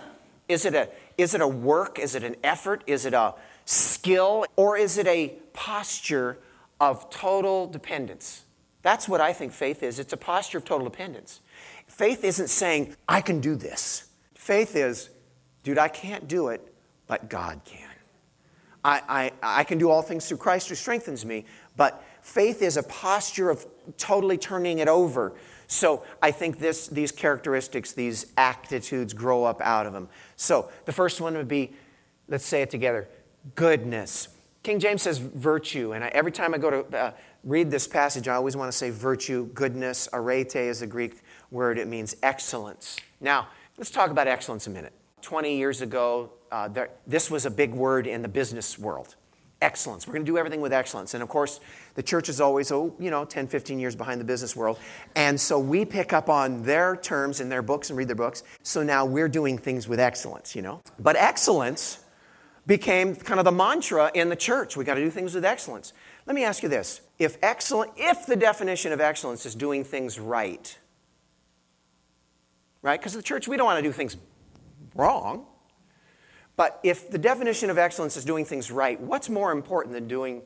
is 0.48 0.64
it 0.64 0.74
a 0.74 0.88
is 1.18 1.34
it 1.34 1.40
a 1.40 1.48
work? 1.48 1.98
Is 1.98 2.14
it 2.14 2.24
an 2.24 2.36
effort? 2.42 2.82
Is 2.86 3.04
it 3.04 3.14
a 3.14 3.34
skill? 3.66 4.46
Or 4.56 4.76
is 4.76 4.98
it 4.98 5.06
a 5.06 5.34
posture 5.52 6.38
of 6.80 7.10
total 7.10 7.66
dependence? 7.66 8.44
That's 8.82 9.08
what 9.08 9.20
I 9.20 9.32
think 9.32 9.52
faith 9.52 9.82
is. 9.82 9.98
It's 9.98 10.12
a 10.12 10.16
posture 10.16 10.58
of 10.58 10.64
total 10.64 10.88
dependence. 10.88 11.40
Faith 11.98 12.22
isn't 12.22 12.46
saying, 12.46 12.94
I 13.08 13.20
can 13.20 13.40
do 13.40 13.56
this. 13.56 14.08
Faith 14.36 14.76
is, 14.76 15.10
dude, 15.64 15.78
I 15.78 15.88
can't 15.88 16.28
do 16.28 16.46
it, 16.46 16.72
but 17.08 17.28
God 17.28 17.60
can. 17.64 17.90
I, 18.84 19.02
I, 19.08 19.32
I 19.42 19.64
can 19.64 19.78
do 19.78 19.90
all 19.90 20.00
things 20.00 20.28
through 20.28 20.36
Christ 20.36 20.68
who 20.68 20.76
strengthens 20.76 21.26
me, 21.26 21.44
but 21.76 22.04
faith 22.22 22.62
is 22.62 22.76
a 22.76 22.84
posture 22.84 23.50
of 23.50 23.66
totally 23.96 24.38
turning 24.38 24.78
it 24.78 24.86
over. 24.86 25.34
So 25.66 26.04
I 26.22 26.30
think 26.30 26.60
this, 26.60 26.86
these 26.86 27.10
characteristics, 27.10 27.90
these 27.90 28.26
attitudes 28.36 29.12
grow 29.12 29.42
up 29.42 29.60
out 29.60 29.84
of 29.84 29.92
them. 29.92 30.08
So 30.36 30.70
the 30.84 30.92
first 30.92 31.20
one 31.20 31.34
would 31.34 31.48
be, 31.48 31.72
let's 32.28 32.46
say 32.46 32.62
it 32.62 32.70
together 32.70 33.08
goodness. 33.56 34.28
King 34.62 34.78
James 34.78 35.02
says 35.02 35.18
virtue, 35.18 35.94
and 35.94 36.04
I, 36.04 36.08
every 36.08 36.30
time 36.32 36.54
I 36.54 36.58
go 36.58 36.82
to 36.82 36.96
uh, 36.96 37.12
read 37.42 37.72
this 37.72 37.88
passage, 37.88 38.28
I 38.28 38.34
always 38.34 38.54
want 38.54 38.70
to 38.70 38.76
say 38.76 38.90
virtue, 38.90 39.46
goodness. 39.54 40.08
Arete 40.12 40.56
is 40.56 40.80
the 40.80 40.86
Greek 40.86 41.22
word, 41.50 41.78
it 41.78 41.88
means 41.88 42.16
excellence. 42.22 42.96
Now, 43.20 43.48
let's 43.76 43.90
talk 43.90 44.10
about 44.10 44.26
excellence 44.26 44.66
a 44.66 44.70
minute. 44.70 44.92
20 45.22 45.56
years 45.56 45.80
ago, 45.80 46.30
uh, 46.50 46.68
there, 46.68 46.90
this 47.06 47.30
was 47.30 47.46
a 47.46 47.50
big 47.50 47.72
word 47.72 48.06
in 48.06 48.22
the 48.22 48.28
business 48.28 48.78
world 48.78 49.16
excellence. 49.60 50.06
We're 50.06 50.12
going 50.12 50.24
to 50.24 50.30
do 50.30 50.38
everything 50.38 50.60
with 50.60 50.72
excellence. 50.72 51.14
And 51.14 51.22
of 51.22 51.28
course, 51.28 51.60
the 51.94 52.02
church 52.02 52.28
is 52.28 52.40
always, 52.40 52.70
oh, 52.70 52.94
you 52.98 53.10
know, 53.10 53.24
10, 53.24 53.48
15 53.48 53.78
years 53.78 53.96
behind 53.96 54.20
the 54.20 54.24
business 54.24 54.54
world. 54.54 54.78
And 55.16 55.40
so 55.40 55.58
we 55.58 55.84
pick 55.84 56.12
up 56.12 56.28
on 56.28 56.62
their 56.62 56.96
terms 56.96 57.40
in 57.40 57.48
their 57.48 57.62
books 57.62 57.90
and 57.90 57.98
read 57.98 58.08
their 58.08 58.16
books. 58.16 58.44
So 58.62 58.82
now 58.82 59.04
we're 59.04 59.28
doing 59.28 59.58
things 59.58 59.88
with 59.88 59.98
excellence, 59.98 60.54
you 60.54 60.62
know. 60.62 60.80
But 60.98 61.16
excellence 61.16 62.04
became 62.66 63.16
kind 63.16 63.40
of 63.40 63.44
the 63.44 63.52
mantra 63.52 64.10
in 64.14 64.28
the 64.28 64.36
church. 64.36 64.76
We 64.76 64.84
got 64.84 64.94
to 64.94 65.00
do 65.00 65.10
things 65.10 65.34
with 65.34 65.44
excellence. 65.44 65.92
Let 66.26 66.36
me 66.36 66.44
ask 66.44 66.62
you 66.62 66.68
this. 66.68 67.00
If 67.18 67.38
excellent 67.42 67.92
if 67.96 68.26
the 68.26 68.36
definition 68.36 68.92
of 68.92 69.00
excellence 69.00 69.46
is 69.46 69.54
doing 69.54 69.82
things 69.82 70.20
right, 70.20 70.78
right? 72.88 72.98
Because 72.98 73.12
the 73.12 73.22
church 73.22 73.46
we 73.46 73.58
don't 73.58 73.66
want 73.66 73.78
to 73.78 73.82
do 73.82 73.92
things 73.92 74.16
wrong. 74.94 75.44
But 76.56 76.80
if 76.82 77.10
the 77.10 77.18
definition 77.18 77.68
of 77.68 77.76
excellence 77.76 78.16
is 78.16 78.24
doing 78.24 78.46
things 78.46 78.70
right, 78.70 78.98
what's 78.98 79.28
more 79.28 79.52
important 79.52 79.94
than 79.94 80.08
doing 80.08 80.40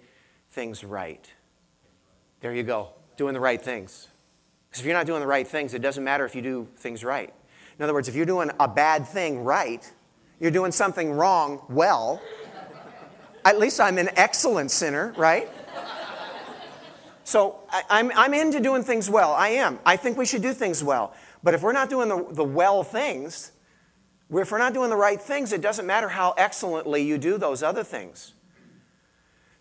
things 0.50 0.82
right? 0.82 1.32
There 2.40 2.52
you 2.52 2.64
go, 2.64 2.90
doing 3.16 3.32
the 3.32 3.40
right 3.40 3.62
things. 3.62 4.08
Because 4.68 4.80
if 4.80 4.86
you're 4.86 4.96
not 4.96 5.06
doing 5.06 5.20
the 5.20 5.26
right 5.26 5.46
things, 5.46 5.72
it 5.72 5.82
doesn't 5.82 6.02
matter 6.02 6.24
if 6.24 6.34
you 6.34 6.42
do 6.42 6.66
things 6.78 7.04
right. 7.04 7.32
In 7.78 7.84
other 7.84 7.94
words, 7.94 8.08
if 8.08 8.16
you're 8.16 8.26
doing 8.26 8.50
a 8.58 8.66
bad 8.66 9.06
thing 9.06 9.44
right, 9.44 9.88
you're 10.40 10.50
doing 10.50 10.72
something 10.72 11.12
wrong 11.12 11.62
well, 11.68 12.20
at 13.44 13.60
least 13.60 13.80
I'm 13.80 13.98
an 13.98 14.10
excellent 14.16 14.72
sinner, 14.72 15.14
right? 15.16 15.48
So 17.22 17.60
I, 17.70 17.82
I'm, 17.88 18.10
I'm 18.16 18.34
into 18.34 18.58
doing 18.58 18.82
things 18.82 19.08
well. 19.08 19.32
I 19.32 19.50
am. 19.50 19.78
I 19.86 19.96
think 19.96 20.18
we 20.18 20.26
should 20.26 20.42
do 20.42 20.52
things 20.52 20.82
well. 20.82 21.14
But 21.42 21.54
if 21.54 21.62
we're 21.62 21.72
not 21.72 21.90
doing 21.90 22.08
the, 22.08 22.26
the 22.30 22.44
well 22.44 22.82
things, 22.82 23.52
if 24.30 24.50
we're 24.50 24.58
not 24.58 24.72
doing 24.72 24.90
the 24.90 24.96
right 24.96 25.20
things, 25.20 25.52
it 25.52 25.60
doesn't 25.60 25.86
matter 25.86 26.08
how 26.08 26.34
excellently 26.38 27.02
you 27.02 27.18
do 27.18 27.36
those 27.36 27.62
other 27.62 27.84
things. 27.84 28.34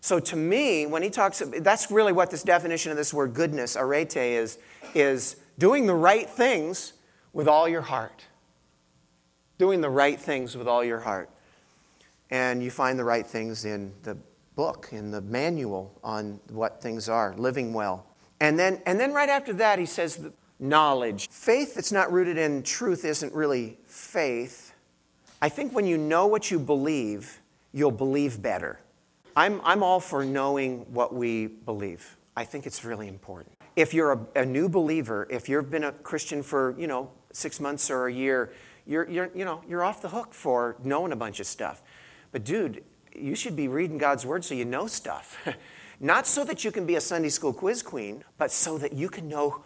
So 0.00 0.18
to 0.18 0.36
me, 0.36 0.86
when 0.86 1.02
he 1.02 1.10
talks, 1.10 1.42
that's 1.60 1.90
really 1.90 2.12
what 2.12 2.30
this 2.30 2.42
definition 2.42 2.90
of 2.90 2.96
this 2.96 3.14
word 3.14 3.34
goodness, 3.34 3.76
arete, 3.76 4.16
is, 4.16 4.58
is 4.94 5.36
doing 5.58 5.86
the 5.86 5.94
right 5.94 6.28
things 6.28 6.94
with 7.32 7.46
all 7.46 7.68
your 7.68 7.82
heart. 7.82 8.24
Doing 9.58 9.80
the 9.80 9.90
right 9.90 10.18
things 10.18 10.56
with 10.56 10.66
all 10.66 10.82
your 10.82 10.98
heart. 10.98 11.30
And 12.30 12.62
you 12.64 12.70
find 12.70 12.98
the 12.98 13.04
right 13.04 13.26
things 13.26 13.64
in 13.64 13.92
the 14.02 14.16
book, 14.56 14.88
in 14.90 15.10
the 15.10 15.20
manual 15.20 15.98
on 16.02 16.40
what 16.48 16.82
things 16.82 17.08
are, 17.08 17.34
living 17.36 17.72
well. 17.72 18.06
And 18.40 18.58
then, 18.58 18.82
and 18.86 18.98
then 18.98 19.12
right 19.12 19.28
after 19.28 19.52
that, 19.54 19.78
he 19.78 19.86
says 19.86 20.28
knowledge. 20.62 21.28
Faith 21.28 21.74
that's 21.74 21.92
not 21.92 22.10
rooted 22.12 22.38
in 22.38 22.62
truth 22.62 23.04
isn't 23.04 23.34
really 23.34 23.76
faith. 23.86 24.72
I 25.42 25.48
think 25.48 25.74
when 25.74 25.86
you 25.86 25.98
know 25.98 26.26
what 26.28 26.50
you 26.50 26.58
believe, 26.58 27.40
you'll 27.72 27.90
believe 27.90 28.40
better. 28.40 28.78
I'm, 29.34 29.60
I'm 29.64 29.82
all 29.82 29.98
for 29.98 30.24
knowing 30.24 30.86
what 30.92 31.12
we 31.12 31.48
believe. 31.48 32.16
I 32.36 32.44
think 32.44 32.66
it's 32.66 32.84
really 32.84 33.08
important. 33.08 33.54
If 33.74 33.92
you're 33.92 34.12
a, 34.12 34.40
a 34.40 34.46
new 34.46 34.68
believer, 34.68 35.26
if 35.30 35.48
you've 35.48 35.70
been 35.70 35.84
a 35.84 35.92
Christian 35.92 36.42
for, 36.42 36.76
you 36.78 36.86
know, 36.86 37.10
six 37.32 37.58
months 37.58 37.90
or 37.90 38.06
a 38.06 38.12
year, 38.12 38.52
you're, 38.86 39.08
you're, 39.08 39.30
you 39.34 39.44
know, 39.44 39.62
you're 39.68 39.82
off 39.82 40.00
the 40.00 40.10
hook 40.10 40.32
for 40.32 40.76
knowing 40.84 41.12
a 41.12 41.16
bunch 41.16 41.40
of 41.40 41.46
stuff. 41.46 41.82
But 42.30 42.44
dude, 42.44 42.84
you 43.14 43.34
should 43.34 43.56
be 43.56 43.68
reading 43.68 43.98
God's 43.98 44.24
word 44.24 44.44
so 44.44 44.54
you 44.54 44.64
know 44.64 44.86
stuff. 44.86 45.36
Not 46.00 46.26
so 46.26 46.44
that 46.44 46.64
you 46.64 46.70
can 46.70 46.86
be 46.86 46.96
a 46.96 47.00
Sunday 47.00 47.28
school 47.28 47.52
quiz 47.52 47.82
queen, 47.82 48.24
but 48.38 48.52
so 48.52 48.78
that 48.78 48.92
you 48.92 49.08
can 49.08 49.28
know 49.28 49.64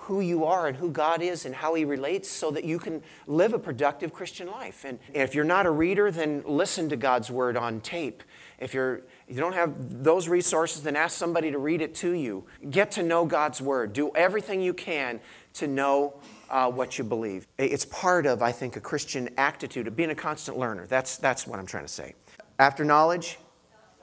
who 0.00 0.20
you 0.20 0.44
are 0.44 0.66
and 0.66 0.76
who 0.76 0.90
God 0.90 1.20
is 1.20 1.44
and 1.44 1.54
how 1.54 1.74
He 1.74 1.84
relates 1.84 2.28
so 2.28 2.50
that 2.50 2.64
you 2.64 2.78
can 2.78 3.02
live 3.26 3.52
a 3.52 3.58
productive 3.58 4.12
Christian 4.12 4.48
life. 4.48 4.84
And 4.84 4.98
if 5.12 5.34
you're 5.34 5.44
not 5.44 5.66
a 5.66 5.70
reader, 5.70 6.10
then 6.10 6.42
listen 6.46 6.88
to 6.88 6.96
God's 6.96 7.30
Word 7.30 7.56
on 7.56 7.80
tape. 7.80 8.22
If 8.58 8.74
you're, 8.74 9.02
you 9.28 9.36
don't 9.36 9.54
have 9.54 10.02
those 10.02 10.28
resources, 10.28 10.82
then 10.82 10.96
ask 10.96 11.16
somebody 11.16 11.50
to 11.50 11.58
read 11.58 11.82
it 11.82 11.94
to 11.96 12.12
you. 12.12 12.46
Get 12.70 12.90
to 12.92 13.02
know 13.02 13.24
God's 13.24 13.60
Word. 13.60 13.92
Do 13.92 14.10
everything 14.14 14.62
you 14.62 14.74
can 14.74 15.20
to 15.54 15.66
know 15.66 16.14
uh, 16.48 16.70
what 16.70 16.98
you 16.98 17.04
believe. 17.04 17.46
It's 17.58 17.84
part 17.84 18.26
of, 18.26 18.42
I 18.42 18.52
think, 18.52 18.76
a 18.76 18.80
Christian 18.80 19.28
attitude 19.36 19.86
of 19.86 19.96
being 19.96 20.10
a 20.10 20.14
constant 20.14 20.58
learner. 20.58 20.86
That's, 20.86 21.18
that's 21.18 21.46
what 21.46 21.58
I'm 21.58 21.66
trying 21.66 21.84
to 21.84 21.92
say. 21.92 22.14
After 22.58 22.84
knowledge, 22.84 23.38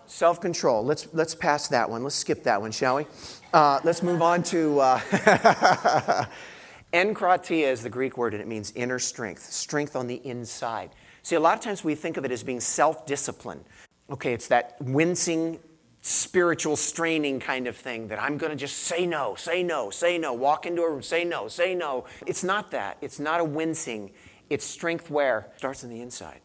self 0.07 0.41
control. 0.41 0.83
Let's, 0.83 1.07
let's 1.13 1.35
pass 1.35 1.67
that 1.69 1.89
one. 1.89 2.03
Let's 2.03 2.15
skip 2.15 2.43
that 2.43 2.59
one, 2.61 2.71
shall 2.71 2.97
we? 2.97 3.05
Uh, 3.53 3.79
let's 3.83 4.01
move 4.01 4.21
on 4.21 4.43
to 4.43 4.79
uh, 4.79 4.99
enkratia 6.93 7.67
is 7.67 7.83
the 7.83 7.89
Greek 7.89 8.17
word, 8.17 8.33
and 8.33 8.41
it 8.41 8.47
means 8.47 8.71
inner 8.75 8.99
strength, 8.99 9.43
strength 9.43 9.95
on 9.95 10.07
the 10.07 10.15
inside. 10.25 10.91
See, 11.23 11.35
a 11.35 11.39
lot 11.39 11.57
of 11.57 11.63
times 11.63 11.83
we 11.83 11.95
think 11.95 12.17
of 12.17 12.25
it 12.25 12.31
as 12.31 12.43
being 12.43 12.59
self 12.59 13.05
discipline. 13.05 13.63
Okay, 14.09 14.33
it's 14.33 14.47
that 14.47 14.77
wincing, 14.79 15.59
spiritual 16.01 16.77
straining 16.77 17.39
kind 17.39 17.67
of 17.67 17.75
thing 17.75 18.07
that 18.07 18.21
I'm 18.21 18.37
going 18.37 18.51
to 18.51 18.55
just 18.55 18.77
say 18.77 19.05
no, 19.05 19.35
say 19.35 19.63
no, 19.63 19.89
say 19.89 20.17
no, 20.17 20.33
walk 20.33 20.65
into 20.65 20.81
a 20.81 20.89
room, 20.89 21.01
say 21.01 21.25
no, 21.25 21.49
say 21.49 21.75
no. 21.75 22.05
It's 22.25 22.43
not 22.43 22.71
that. 22.71 22.97
It's 23.01 23.19
not 23.19 23.41
a 23.41 23.43
wincing. 23.43 24.11
It's 24.49 24.65
strength 24.65 25.09
where? 25.09 25.47
Starts 25.57 25.83
on 25.83 25.89
the 25.89 25.99
inside. 25.99 26.39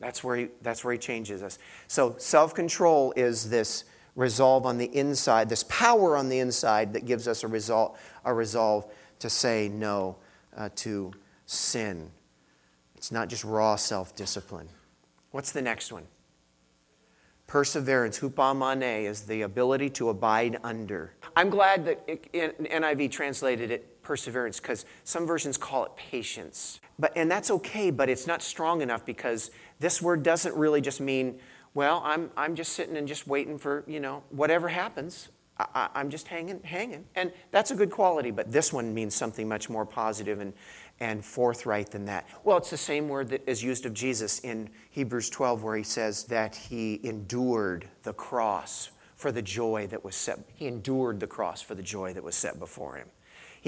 That's 0.00 0.22
where 0.22 0.36
he, 0.36 0.48
that's 0.62 0.84
where 0.84 0.92
he 0.92 0.98
changes 0.98 1.42
us. 1.42 1.58
So 1.88 2.14
self 2.18 2.54
control 2.54 3.12
is 3.16 3.50
this 3.50 3.84
resolve 4.14 4.66
on 4.66 4.78
the 4.78 4.96
inside, 4.96 5.48
this 5.48 5.64
power 5.64 6.16
on 6.16 6.28
the 6.28 6.38
inside 6.40 6.92
that 6.92 7.06
gives 7.06 7.28
us 7.28 7.44
a, 7.44 7.48
result, 7.48 7.96
a 8.24 8.34
resolve 8.34 8.90
to 9.20 9.30
say 9.30 9.68
no 9.68 10.16
uh, 10.56 10.68
to 10.76 11.12
sin. 11.46 12.10
It's 12.96 13.12
not 13.12 13.28
just 13.28 13.44
raw 13.44 13.76
self 13.76 14.14
discipline. 14.14 14.68
What's 15.30 15.52
the 15.52 15.62
next 15.62 15.92
one? 15.92 16.06
Perseverance, 17.46 18.18
hupomone, 18.18 19.04
is 19.04 19.22
the 19.22 19.42
ability 19.42 19.88
to 19.90 20.10
abide 20.10 20.58
under. 20.62 21.14
I'm 21.34 21.48
glad 21.48 21.86
that 21.86 22.02
it, 22.06 22.32
NIV 22.32 23.10
translated 23.10 23.70
it 23.70 23.97
perseverance 24.08 24.58
because 24.58 24.86
some 25.04 25.26
versions 25.26 25.58
call 25.58 25.84
it 25.84 25.94
patience. 25.94 26.80
But, 26.98 27.12
and 27.14 27.30
that's 27.30 27.50
okay, 27.50 27.90
but 27.90 28.08
it's 28.08 28.26
not 28.26 28.40
strong 28.42 28.80
enough 28.80 29.04
because 29.04 29.50
this 29.80 30.00
word 30.00 30.22
doesn't 30.22 30.54
really 30.56 30.80
just 30.80 31.00
mean 31.00 31.38
well, 31.74 32.02
I'm, 32.04 32.30
I'm 32.36 32.56
just 32.56 32.72
sitting 32.72 32.96
and 32.96 33.06
just 33.06 33.28
waiting 33.28 33.58
for, 33.58 33.84
you 33.86 34.00
know, 34.00 34.24
whatever 34.30 34.68
happens. 34.68 35.28
I, 35.58 35.90
am 35.94 36.08
just 36.08 36.26
hanging, 36.26 36.60
hanging. 36.62 37.04
And 37.14 37.30
that's 37.50 37.70
a 37.70 37.74
good 37.74 37.90
quality, 37.90 38.30
but 38.30 38.50
this 38.50 38.72
one 38.72 38.94
means 38.94 39.14
something 39.14 39.46
much 39.46 39.68
more 39.68 39.84
positive 39.84 40.40
and, 40.40 40.54
and 40.98 41.24
forthright 41.24 41.90
than 41.90 42.06
that. 42.06 42.26
Well, 42.42 42.56
it's 42.56 42.70
the 42.70 42.76
same 42.76 43.08
word 43.08 43.28
that 43.28 43.48
is 43.48 43.62
used 43.62 43.86
of 43.86 43.92
Jesus 43.92 44.40
in 44.40 44.70
Hebrews 44.90 45.30
12, 45.30 45.62
where 45.62 45.76
he 45.76 45.82
says 45.84 46.24
that 46.24 46.56
he 46.56 47.00
endured 47.04 47.86
the 48.02 48.14
cross 48.14 48.90
for 49.14 49.30
the 49.30 49.42
joy 49.42 49.86
that 49.88 50.02
was 50.02 50.16
set. 50.16 50.38
He 50.54 50.66
endured 50.66 51.20
the 51.20 51.26
cross 51.26 51.60
for 51.60 51.74
the 51.74 51.82
joy 51.82 52.12
that 52.14 52.24
was 52.24 52.34
set 52.34 52.58
before 52.58 52.96
him. 52.96 53.08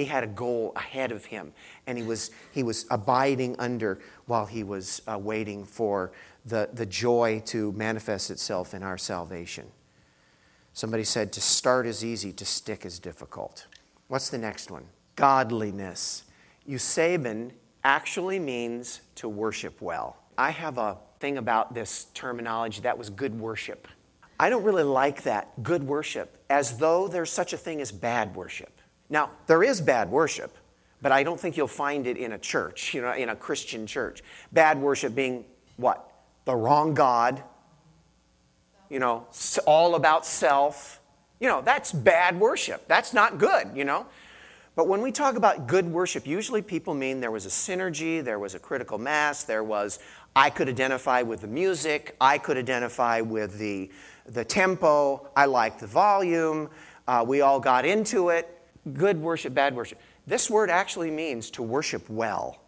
He 0.01 0.07
had 0.07 0.25
a 0.25 0.29
goal 0.29 0.73
ahead 0.77 1.13
of 1.13 1.27
him, 1.27 1.53
and 1.87 1.99
he 1.99 2.03
was, 2.03 2.31
he 2.53 2.63
was 2.63 2.87
abiding 2.91 3.55
under 3.59 4.01
while 4.25 4.47
he 4.47 4.65
was 4.65 5.03
uh, 5.07 5.19
waiting 5.19 5.63
for 5.63 6.13
the, 6.47 6.71
the 6.73 6.87
joy 6.87 7.43
to 7.49 7.71
manifest 7.73 8.31
itself 8.31 8.73
in 8.73 8.83
our 8.83 8.97
salvation. 8.97 9.67
Somebody 10.73 11.05
said, 11.05 11.35
to 11.35 11.43
start 11.43 11.87
is 11.87 12.03
easy, 12.03 12.33
to 12.33 12.47
stick 12.47 12.87
is 12.87 12.99
difficult. 12.99 13.67
What's 14.09 14.31
the 14.31 14.39
next 14.39 14.71
one? 14.71 14.87
Godliness. 15.17 16.23
Eusebin 16.67 17.51
actually 17.85 18.39
means 18.39 19.03
to 19.17 19.29
worship 19.29 19.83
well. 19.83 20.17
I 20.39 20.49
have 20.49 20.79
a 20.79 20.97
thing 21.19 21.37
about 21.37 21.75
this 21.75 22.07
terminology 22.15 22.81
that 22.81 22.97
was 22.97 23.11
good 23.11 23.39
worship. 23.39 23.87
I 24.39 24.49
don't 24.49 24.65
really 24.65 24.83
like 24.83 25.25
that, 25.25 25.63
good 25.63 25.83
worship, 25.83 26.43
as 26.49 26.79
though 26.79 27.07
there's 27.07 27.31
such 27.31 27.53
a 27.53 27.59
thing 27.59 27.83
as 27.83 27.93
bad 27.93 28.35
worship. 28.35 28.80
Now, 29.11 29.31
there 29.47 29.63
is 29.63 29.81
bad 29.81 30.11
worship, 30.11 30.57
but 31.03 31.13
I 31.13 31.23
don't 31.23 31.39
think 31.39 31.57
you'll 31.57 31.67
find 31.67 32.07
it 32.07 32.17
in 32.17 32.33
a 32.33 32.39
church, 32.39 32.95
you 32.95 33.03
know, 33.03 33.13
in 33.13 33.29
a 33.29 33.37
Christian 33.37 33.87
church. 33.87 34.23
Bad 34.53 34.81
worship 34.81 35.15
being 35.15 35.45
what? 35.77 36.11
the 36.45 36.55
wrong 36.55 36.95
God, 36.95 37.43
you 38.89 38.99
know, 38.99 39.27
all 39.67 39.95
about 39.95 40.27
self. 40.27 41.01
You 41.39 41.49
know, 41.49 41.63
that's 41.63 41.93
bad 41.93 42.39
worship. 42.39 42.87
That's 42.89 43.15
not 43.15 43.39
good, 43.39 43.69
you 43.75 43.85
know. 43.85 44.07
But 44.75 44.89
when 44.89 45.01
we 45.01 45.13
talk 45.13 45.37
about 45.37 45.67
good 45.67 45.87
worship, 45.87 46.27
usually 46.27 46.63
people 46.63 46.95
mean 46.95 47.21
there 47.21 47.31
was 47.31 47.47
a 47.47 47.51
synergy, 47.51 48.23
there 48.23 48.39
was 48.39 48.55
a 48.55 48.59
critical 48.59 48.99
mass, 48.99 49.45
there 49.45 49.65
was, 49.65 49.99
I 50.35 50.51
could 50.51 50.69
identify 50.69 51.23
with 51.23 51.43
the 51.43 51.47
music, 51.47 52.17
I 52.21 52.39
could 52.39 52.57
identify 52.57 53.21
with 53.21 53.59
the, 53.59 53.91
the 54.27 54.45
tempo, 54.45 55.29
I 55.37 55.47
liked 55.47 55.81
the 55.81 55.87
volume, 55.87 56.69
uh, 57.07 57.25
we 57.27 57.41
all 57.41 57.61
got 57.61 57.85
into 57.85 58.31
it. 58.31 58.60
Good 58.93 59.21
worship, 59.21 59.55
bad 59.55 59.75
worship. 59.75 59.99
This 60.27 60.49
word 60.49 60.71
actually 60.71 61.11
means 61.11 61.51
to 61.53 61.63
worship 61.63 62.09
well. 62.09 62.63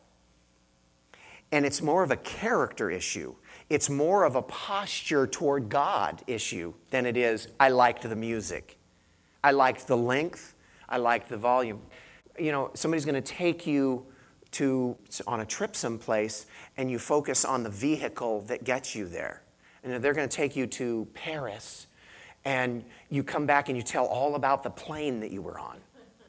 And 1.50 1.66
it's 1.66 1.82
more 1.82 2.02
of 2.02 2.10
a 2.10 2.16
character 2.16 2.90
issue 2.90 3.34
it's 3.72 3.88
more 3.88 4.24
of 4.24 4.36
a 4.36 4.42
posture 4.42 5.26
toward 5.26 5.70
God 5.70 6.22
issue 6.26 6.74
than 6.90 7.06
it 7.06 7.16
is, 7.16 7.48
I 7.58 7.70
liked 7.70 8.02
the 8.02 8.14
music. 8.14 8.76
I 9.42 9.52
liked 9.52 9.86
the 9.86 9.96
length. 9.96 10.54
I 10.90 10.98
liked 10.98 11.30
the 11.30 11.38
volume. 11.38 11.80
You 12.38 12.52
know, 12.52 12.70
somebody's 12.74 13.06
going 13.06 13.14
to 13.14 13.32
take 13.32 13.66
you 13.66 14.04
to 14.50 14.94
on 15.26 15.40
a 15.40 15.46
trip 15.46 15.74
someplace 15.74 16.44
and 16.76 16.90
you 16.90 16.98
focus 16.98 17.46
on 17.46 17.62
the 17.62 17.70
vehicle 17.70 18.42
that 18.42 18.64
gets 18.64 18.94
you 18.94 19.08
there. 19.08 19.42
And 19.82 20.04
they're 20.04 20.12
going 20.12 20.28
to 20.28 20.36
take 20.36 20.54
you 20.54 20.66
to 20.66 21.08
Paris 21.14 21.86
and 22.44 22.84
you 23.08 23.22
come 23.22 23.46
back 23.46 23.70
and 23.70 23.76
you 23.78 23.82
tell 23.82 24.04
all 24.04 24.34
about 24.34 24.62
the 24.62 24.70
plane 24.70 25.20
that 25.20 25.30
you 25.30 25.40
were 25.40 25.58
on. 25.58 25.78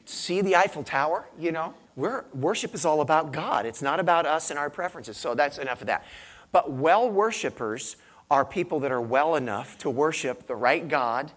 See 0.04 0.40
the 0.40 0.56
Eiffel 0.56 0.82
Tower, 0.82 1.28
you 1.38 1.52
know? 1.52 1.74
We're, 1.96 2.24
worship 2.34 2.74
is 2.74 2.84
all 2.84 3.00
about 3.00 3.32
God. 3.32 3.66
It's 3.66 3.82
not 3.82 4.00
about 4.00 4.26
us 4.26 4.50
and 4.50 4.58
our 4.58 4.68
preferences. 4.68 5.16
So 5.16 5.34
that's 5.34 5.58
enough 5.58 5.80
of 5.80 5.86
that. 5.86 6.04
But 6.52 6.72
well 6.72 7.08
worshipers 7.08 7.96
are 8.30 8.44
people 8.44 8.80
that 8.80 8.90
are 8.90 9.00
well 9.00 9.36
enough 9.36 9.78
to 9.78 9.90
worship 9.90 10.46
the 10.46 10.56
right 10.56 10.86
God 10.86 11.30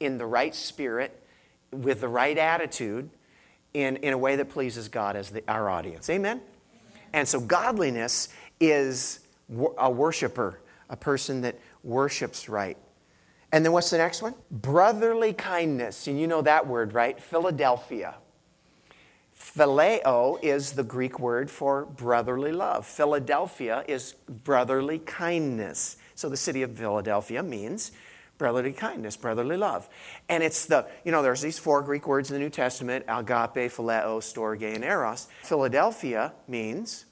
in 0.00 0.18
the 0.18 0.26
right 0.26 0.54
spirit, 0.54 1.22
with 1.72 2.00
the 2.00 2.08
right 2.08 2.38
attitude, 2.38 3.10
in, 3.74 3.96
in 3.96 4.12
a 4.12 4.18
way 4.18 4.36
that 4.36 4.48
pleases 4.48 4.88
God 4.88 5.16
as 5.16 5.30
the, 5.30 5.42
our 5.48 5.68
audience. 5.68 6.08
Amen? 6.08 6.40
And 7.12 7.26
so, 7.26 7.40
godliness 7.40 8.28
is 8.60 9.20
a 9.78 9.90
worshiper, 9.90 10.60
a 10.88 10.96
person 10.96 11.42
that 11.42 11.58
worships 11.82 12.48
right. 12.48 12.76
And 13.52 13.64
then 13.64 13.72
what's 13.72 13.90
the 13.90 13.98
next 13.98 14.22
one? 14.22 14.34
Brotherly 14.50 15.32
kindness. 15.32 16.06
And 16.06 16.20
you 16.20 16.26
know 16.26 16.42
that 16.42 16.66
word, 16.66 16.92
right? 16.92 17.20
Philadelphia. 17.20 18.16
Phileo 19.34 20.38
is 20.42 20.72
the 20.72 20.82
Greek 20.82 21.18
word 21.20 21.50
for 21.50 21.86
brotherly 21.86 22.52
love. 22.52 22.84
Philadelphia 22.86 23.84
is 23.86 24.14
brotherly 24.44 24.98
kindness. 24.98 25.96
So 26.14 26.28
the 26.28 26.36
city 26.36 26.62
of 26.62 26.76
Philadelphia 26.76 27.42
means 27.42 27.92
brotherly 28.36 28.72
kindness, 28.72 29.16
brotherly 29.16 29.56
love. 29.56 29.88
And 30.28 30.42
it's 30.42 30.66
the, 30.66 30.86
you 31.04 31.12
know, 31.12 31.22
there's 31.22 31.40
these 31.40 31.58
four 31.58 31.82
Greek 31.82 32.06
words 32.06 32.30
in 32.30 32.34
the 32.34 32.40
New 32.40 32.50
Testament 32.50 33.04
agape, 33.08 33.70
phileo, 33.70 34.18
storge, 34.20 34.62
and 34.74 34.84
eros. 34.84 35.28
Philadelphia 35.42 36.32
means 36.46 37.04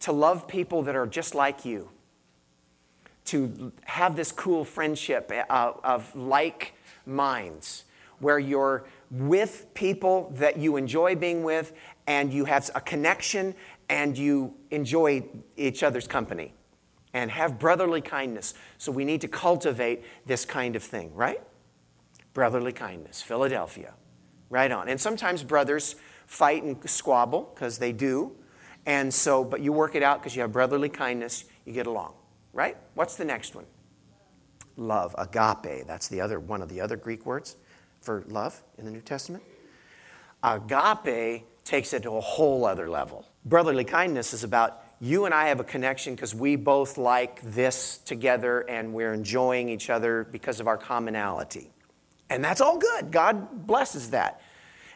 to 0.00 0.12
love 0.12 0.48
people 0.48 0.82
that 0.82 0.96
are 0.96 1.06
just 1.06 1.34
like 1.34 1.64
you, 1.64 1.90
to 3.26 3.72
have 3.84 4.16
this 4.16 4.32
cool 4.32 4.64
friendship 4.64 5.30
of, 5.30 5.44
uh, 5.48 5.72
of 5.84 6.14
like 6.16 6.74
minds 7.06 7.84
where 8.18 8.38
you're 8.38 8.84
with 9.10 9.66
people 9.74 10.32
that 10.36 10.56
you 10.56 10.76
enjoy 10.76 11.14
being 11.14 11.42
with 11.42 11.72
and 12.06 12.32
you 12.32 12.44
have 12.44 12.70
a 12.74 12.80
connection 12.80 13.54
and 13.88 14.16
you 14.16 14.54
enjoy 14.70 15.22
each 15.56 15.82
other's 15.82 16.06
company 16.06 16.52
and 17.14 17.30
have 17.30 17.58
brotherly 17.58 18.00
kindness. 18.00 18.54
So 18.78 18.90
we 18.90 19.04
need 19.04 19.20
to 19.20 19.28
cultivate 19.28 20.02
this 20.24 20.44
kind 20.44 20.76
of 20.76 20.82
thing, 20.82 21.14
right? 21.14 21.40
Brotherly 22.32 22.72
kindness, 22.72 23.20
Philadelphia. 23.20 23.94
Right 24.48 24.70
on. 24.70 24.88
And 24.88 25.00
sometimes 25.00 25.42
brothers 25.42 25.96
fight 26.26 26.62
and 26.62 26.78
squabble 26.88 27.50
because 27.54 27.78
they 27.78 27.92
do. 27.92 28.32
And 28.86 29.12
so, 29.12 29.44
but 29.44 29.60
you 29.60 29.72
work 29.72 29.94
it 29.94 30.02
out 30.02 30.20
because 30.20 30.34
you 30.34 30.42
have 30.42 30.52
brotherly 30.52 30.88
kindness, 30.88 31.44
you 31.64 31.72
get 31.72 31.86
along, 31.86 32.14
right? 32.52 32.76
What's 32.94 33.16
the 33.16 33.24
next 33.24 33.54
one? 33.54 33.66
Love, 34.76 35.14
agape. 35.18 35.86
That's 35.86 36.08
the 36.08 36.20
other 36.20 36.40
one 36.40 36.62
of 36.62 36.68
the 36.68 36.80
other 36.80 36.96
Greek 36.96 37.26
words 37.26 37.56
for 38.00 38.24
love 38.28 38.62
in 38.78 38.84
the 38.84 38.90
New 38.90 39.00
Testament. 39.00 39.42
Agape 40.42 41.44
takes 41.64 41.92
it 41.92 42.02
to 42.02 42.16
a 42.16 42.20
whole 42.20 42.64
other 42.64 42.88
level. 42.88 43.28
Brotherly 43.44 43.84
kindness 43.84 44.32
is 44.32 44.44
about 44.44 44.82
you 45.00 45.24
and 45.24 45.34
I 45.34 45.48
have 45.48 45.60
a 45.60 45.64
connection 45.64 46.14
because 46.14 46.34
we 46.34 46.56
both 46.56 46.96
like 46.96 47.42
this 47.42 47.98
together 47.98 48.60
and 48.60 48.94
we're 48.94 49.12
enjoying 49.12 49.68
each 49.68 49.90
other 49.90 50.24
because 50.24 50.60
of 50.60 50.68
our 50.68 50.78
commonality. 50.78 51.70
And 52.30 52.42
that's 52.42 52.60
all 52.60 52.78
good. 52.78 53.10
God 53.10 53.66
blesses 53.66 54.10
that. 54.10 54.40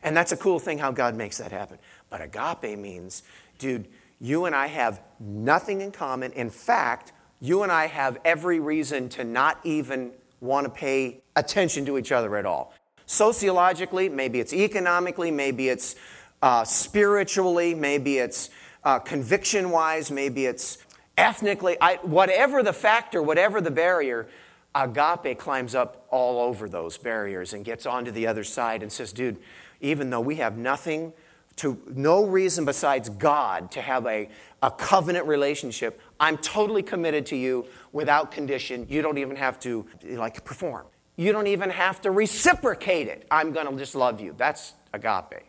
And 0.03 0.17
that's 0.17 0.33
a 0.33 0.37
cool 0.37 0.59
thing 0.59 0.79
how 0.79 0.93
God 0.93 1.17
makes 1.17 1.39
that 1.39 1.51
happen. 1.51 1.79
But 2.09 2.21
agape 2.23 2.79
means, 2.79 3.25
dude, 3.59 3.89
you 4.21 4.45
and 4.45 4.55
I 4.55 4.69
have 4.69 5.03
nothing 5.19 5.81
in 5.81 5.91
common. 5.91 6.33
In 6.33 6.51
fact, 6.51 7.13
you 7.41 7.63
and 7.63 7.71
I 7.71 7.87
have 7.87 8.19
every 8.25 8.61
reason 8.61 9.09
to 9.11 9.25
not 9.25 9.61
even 9.65 10.13
want 10.41 10.65
to 10.67 10.71
pay 10.71 11.21
attention 11.35 11.85
to 11.87 11.99
each 11.99 12.13
other 12.13 12.37
at 12.37 12.47
all. 12.47 12.73
Sociologically, 13.07 14.09
maybe 14.09 14.41
it's 14.41 14.53
economically, 14.53 15.31
maybe 15.31 15.69
it's 15.69 15.97
uh, 16.43 16.65
spiritually, 16.65 17.75
maybe 17.75 18.19
it's 18.19 18.51
uh, 18.85 18.99
conviction 18.99 19.71
wise, 19.71 20.11
maybe 20.11 20.47
it's 20.47 20.79
ethnically, 21.17 21.77
I, 21.81 21.97
whatever 22.03 22.63
the 22.63 22.73
factor, 22.73 23.23
whatever 23.23 23.61
the 23.61 23.71
barrier, 23.71 24.29
agape 24.75 25.39
climbs 25.39 25.75
up 25.75 26.07
all 26.11 26.41
over 26.41 26.69
those 26.69 26.99
barriers 26.99 27.55
and 27.55 27.65
gets 27.65 27.87
onto 27.87 28.11
the 28.11 28.27
other 28.27 28.45
side 28.45 28.83
and 28.83 28.93
says, 28.93 29.13
dude, 29.13 29.39
even 29.81 30.11
though 30.11 30.21
we 30.21 30.37
have 30.37 30.57
nothing 30.57 31.13
to 31.57 31.81
no 31.95 32.27
reason 32.27 32.67
besides 32.67 33.09
God 33.09 33.71
to 33.71 33.81
have 33.81 34.07
a, 34.07 34.29
a 34.63 34.71
covenant 34.71 35.27
relationship, 35.27 36.01
I'm 36.19 36.39
totally 36.39 36.83
committed 36.83 37.27
to 37.27 37.37
you 37.37 37.67
without 37.93 38.31
condition. 38.31 38.87
You 38.89 39.03
don't 39.03 39.19
even 39.19 39.37
have 39.37 39.59
to 39.61 39.87
like 40.05 40.45
perform. 40.45 40.87
You 41.17 41.33
don't 41.33 41.47
even 41.47 41.71
have 41.71 42.01
to 42.03 42.11
reciprocate 42.11 43.09
it. 43.09 43.27
I'm 43.31 43.53
going 43.53 43.67
to 43.67 43.77
just 43.77 43.95
love 43.95 44.21
you. 44.21 44.35
That's 44.37 44.75
agape. 44.93 45.43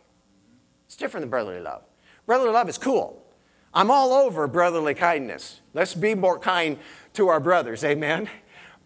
It's 0.86 0.96
different 0.96 1.22
than 1.22 1.30
brotherly 1.30 1.60
love. 1.60 1.82
Brotherly 2.26 2.52
love 2.52 2.68
is 2.68 2.78
cool. 2.78 3.22
I'm 3.74 3.90
all 3.90 4.12
over 4.12 4.46
brotherly 4.46 4.94
kindness. 4.94 5.60
Let's 5.74 5.94
be 5.94 6.14
more 6.14 6.38
kind 6.38 6.78
to 7.14 7.28
our 7.28 7.40
brothers. 7.40 7.84
Amen. 7.84 8.28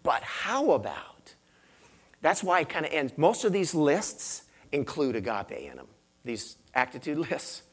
But 0.03 0.21
how 0.23 0.71
about? 0.71 1.33
That's 2.21 2.43
why 2.43 2.61
it 2.61 2.69
kind 2.69 2.85
of 2.85 2.91
ends. 2.91 3.13
Most 3.17 3.45
of 3.45 3.53
these 3.53 3.73
lists 3.73 4.43
include 4.71 5.15
agape 5.15 5.51
in 5.51 5.77
them, 5.77 5.87
these 6.25 6.57
attitude 6.73 7.17
lists, 7.31 7.63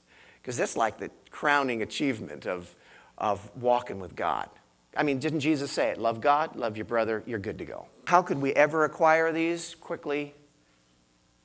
because 0.41 0.57
that's 0.57 0.77
like 0.77 0.99
the 0.99 1.11
crowning 1.31 1.83
achievement 1.83 2.47
of, 2.47 2.75
of 3.21 3.51
walking 3.57 4.01
with 4.01 4.17
God. 4.17 4.49
I 4.97 5.03
mean, 5.03 5.19
didn't 5.19 5.41
Jesus 5.41 5.71
say 5.71 5.91
it? 5.91 5.99
Love 5.99 6.21
God, 6.21 6.57
love 6.57 6.77
your 6.77 6.87
brother, 6.87 7.23
you're 7.27 7.39
good 7.39 7.59
to 7.59 7.65
go. 7.65 7.87
How 8.07 8.23
could 8.23 8.41
we 8.41 8.53
ever 8.55 8.85
acquire 8.85 9.33
these 9.33 9.75
quickly? 9.77 10.35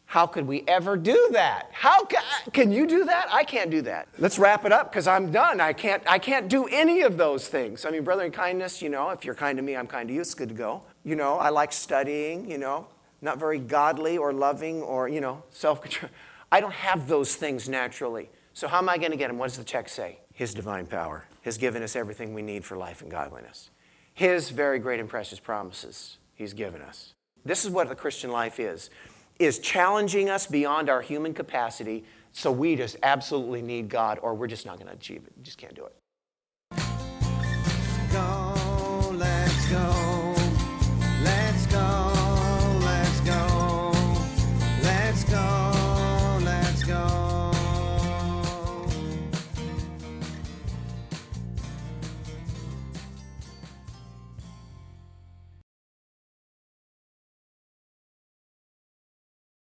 How 0.08 0.28
could 0.28 0.48
we 0.48 0.64
ever 0.68 0.98
do 0.98 1.30
that? 1.34 1.70
How 1.72 2.06
can, 2.06 2.22
can 2.54 2.72
you 2.72 2.88
do 2.88 3.06
that? 3.06 3.28
I 3.32 3.44
can't 3.44 3.72
do 3.72 3.82
that. 3.84 4.08
Let's 4.18 4.38
wrap 4.38 4.66
it 4.66 4.72
up 4.72 4.92
because 4.92 5.08
I'm 5.08 5.32
done. 5.32 5.60
I 5.60 5.74
can't, 5.74 6.04
I 6.08 6.20
can't 6.20 6.48
do 6.48 6.66
any 6.66 7.02
of 7.02 7.18
those 7.18 7.48
things. 7.48 7.86
I 7.86 7.90
mean, 7.90 8.04
brother 8.04 8.24
in 8.24 8.32
kindness, 8.32 8.82
you 8.82 8.90
know, 8.90 9.10
if 9.10 9.26
you're 9.26 9.36
kind 9.36 9.58
to 9.58 9.64
me, 9.64 9.76
I'm 9.76 9.88
kind 9.88 10.08
to 10.08 10.14
you. 10.14 10.22
It's 10.22 10.34
good 10.34 10.50
to 10.50 10.56
go. 10.56 10.84
You 11.04 11.16
know, 11.16 11.38
I 11.38 11.50
like 11.50 11.74
studying, 11.74 12.50
you 12.50 12.58
know, 12.58 12.88
not 13.22 13.40
very 13.40 13.60
godly 13.60 14.18
or 14.18 14.32
loving 14.32 14.82
or, 14.82 15.10
you 15.10 15.22
know, 15.22 15.44
self 15.50 15.82
control. 15.82 16.12
I 16.52 16.62
don't 16.62 16.74
have 16.74 17.08
those 17.08 17.36
things 17.36 17.68
naturally. 17.68 18.30
So, 18.54 18.68
how 18.68 18.78
am 18.78 18.88
I 18.88 18.98
going 18.98 19.12
to 19.12 19.18
get 19.18 19.28
them? 19.28 19.38
What 19.38 19.48
does 19.48 19.58
the 19.58 19.64
text 19.64 19.96
say? 19.96 20.20
His 20.36 20.54
divine 20.54 20.86
power 20.86 21.26
has 21.44 21.58
given 21.58 21.82
us 21.82 21.96
everything 21.96 22.34
we 22.34 22.42
need 22.42 22.64
for 22.64 22.78
life 22.78 23.02
and 23.02 23.10
godliness. 23.10 23.70
His 24.14 24.50
very 24.50 24.80
great 24.80 25.00
and 25.00 25.10
precious 25.10 25.40
promises 25.40 26.18
He's 26.36 26.54
given 26.54 26.82
us. 26.82 27.14
This 27.46 27.64
is 27.64 27.72
what 27.72 27.88
the 27.88 27.96
Christian 27.96 28.30
life 28.30 28.60
is 28.60 28.90
is 29.40 29.60
challenging 29.60 30.30
us 30.30 30.46
beyond 30.46 30.90
our 30.90 31.02
human 31.02 31.34
capacity 31.34 32.04
so 32.32 32.52
we 32.52 32.76
just 32.76 32.98
absolutely 33.04 33.62
need 33.62 33.90
God 33.90 34.20
or 34.22 34.34
we're 34.34 34.48
just 34.48 34.66
not 34.66 34.78
going 34.78 34.88
to 34.88 34.94
achieve 34.94 35.24
it. 35.26 35.34
We 35.38 35.44
just 35.44 35.58
can't 35.58 35.76
do 35.76 35.86
it. 35.86 35.96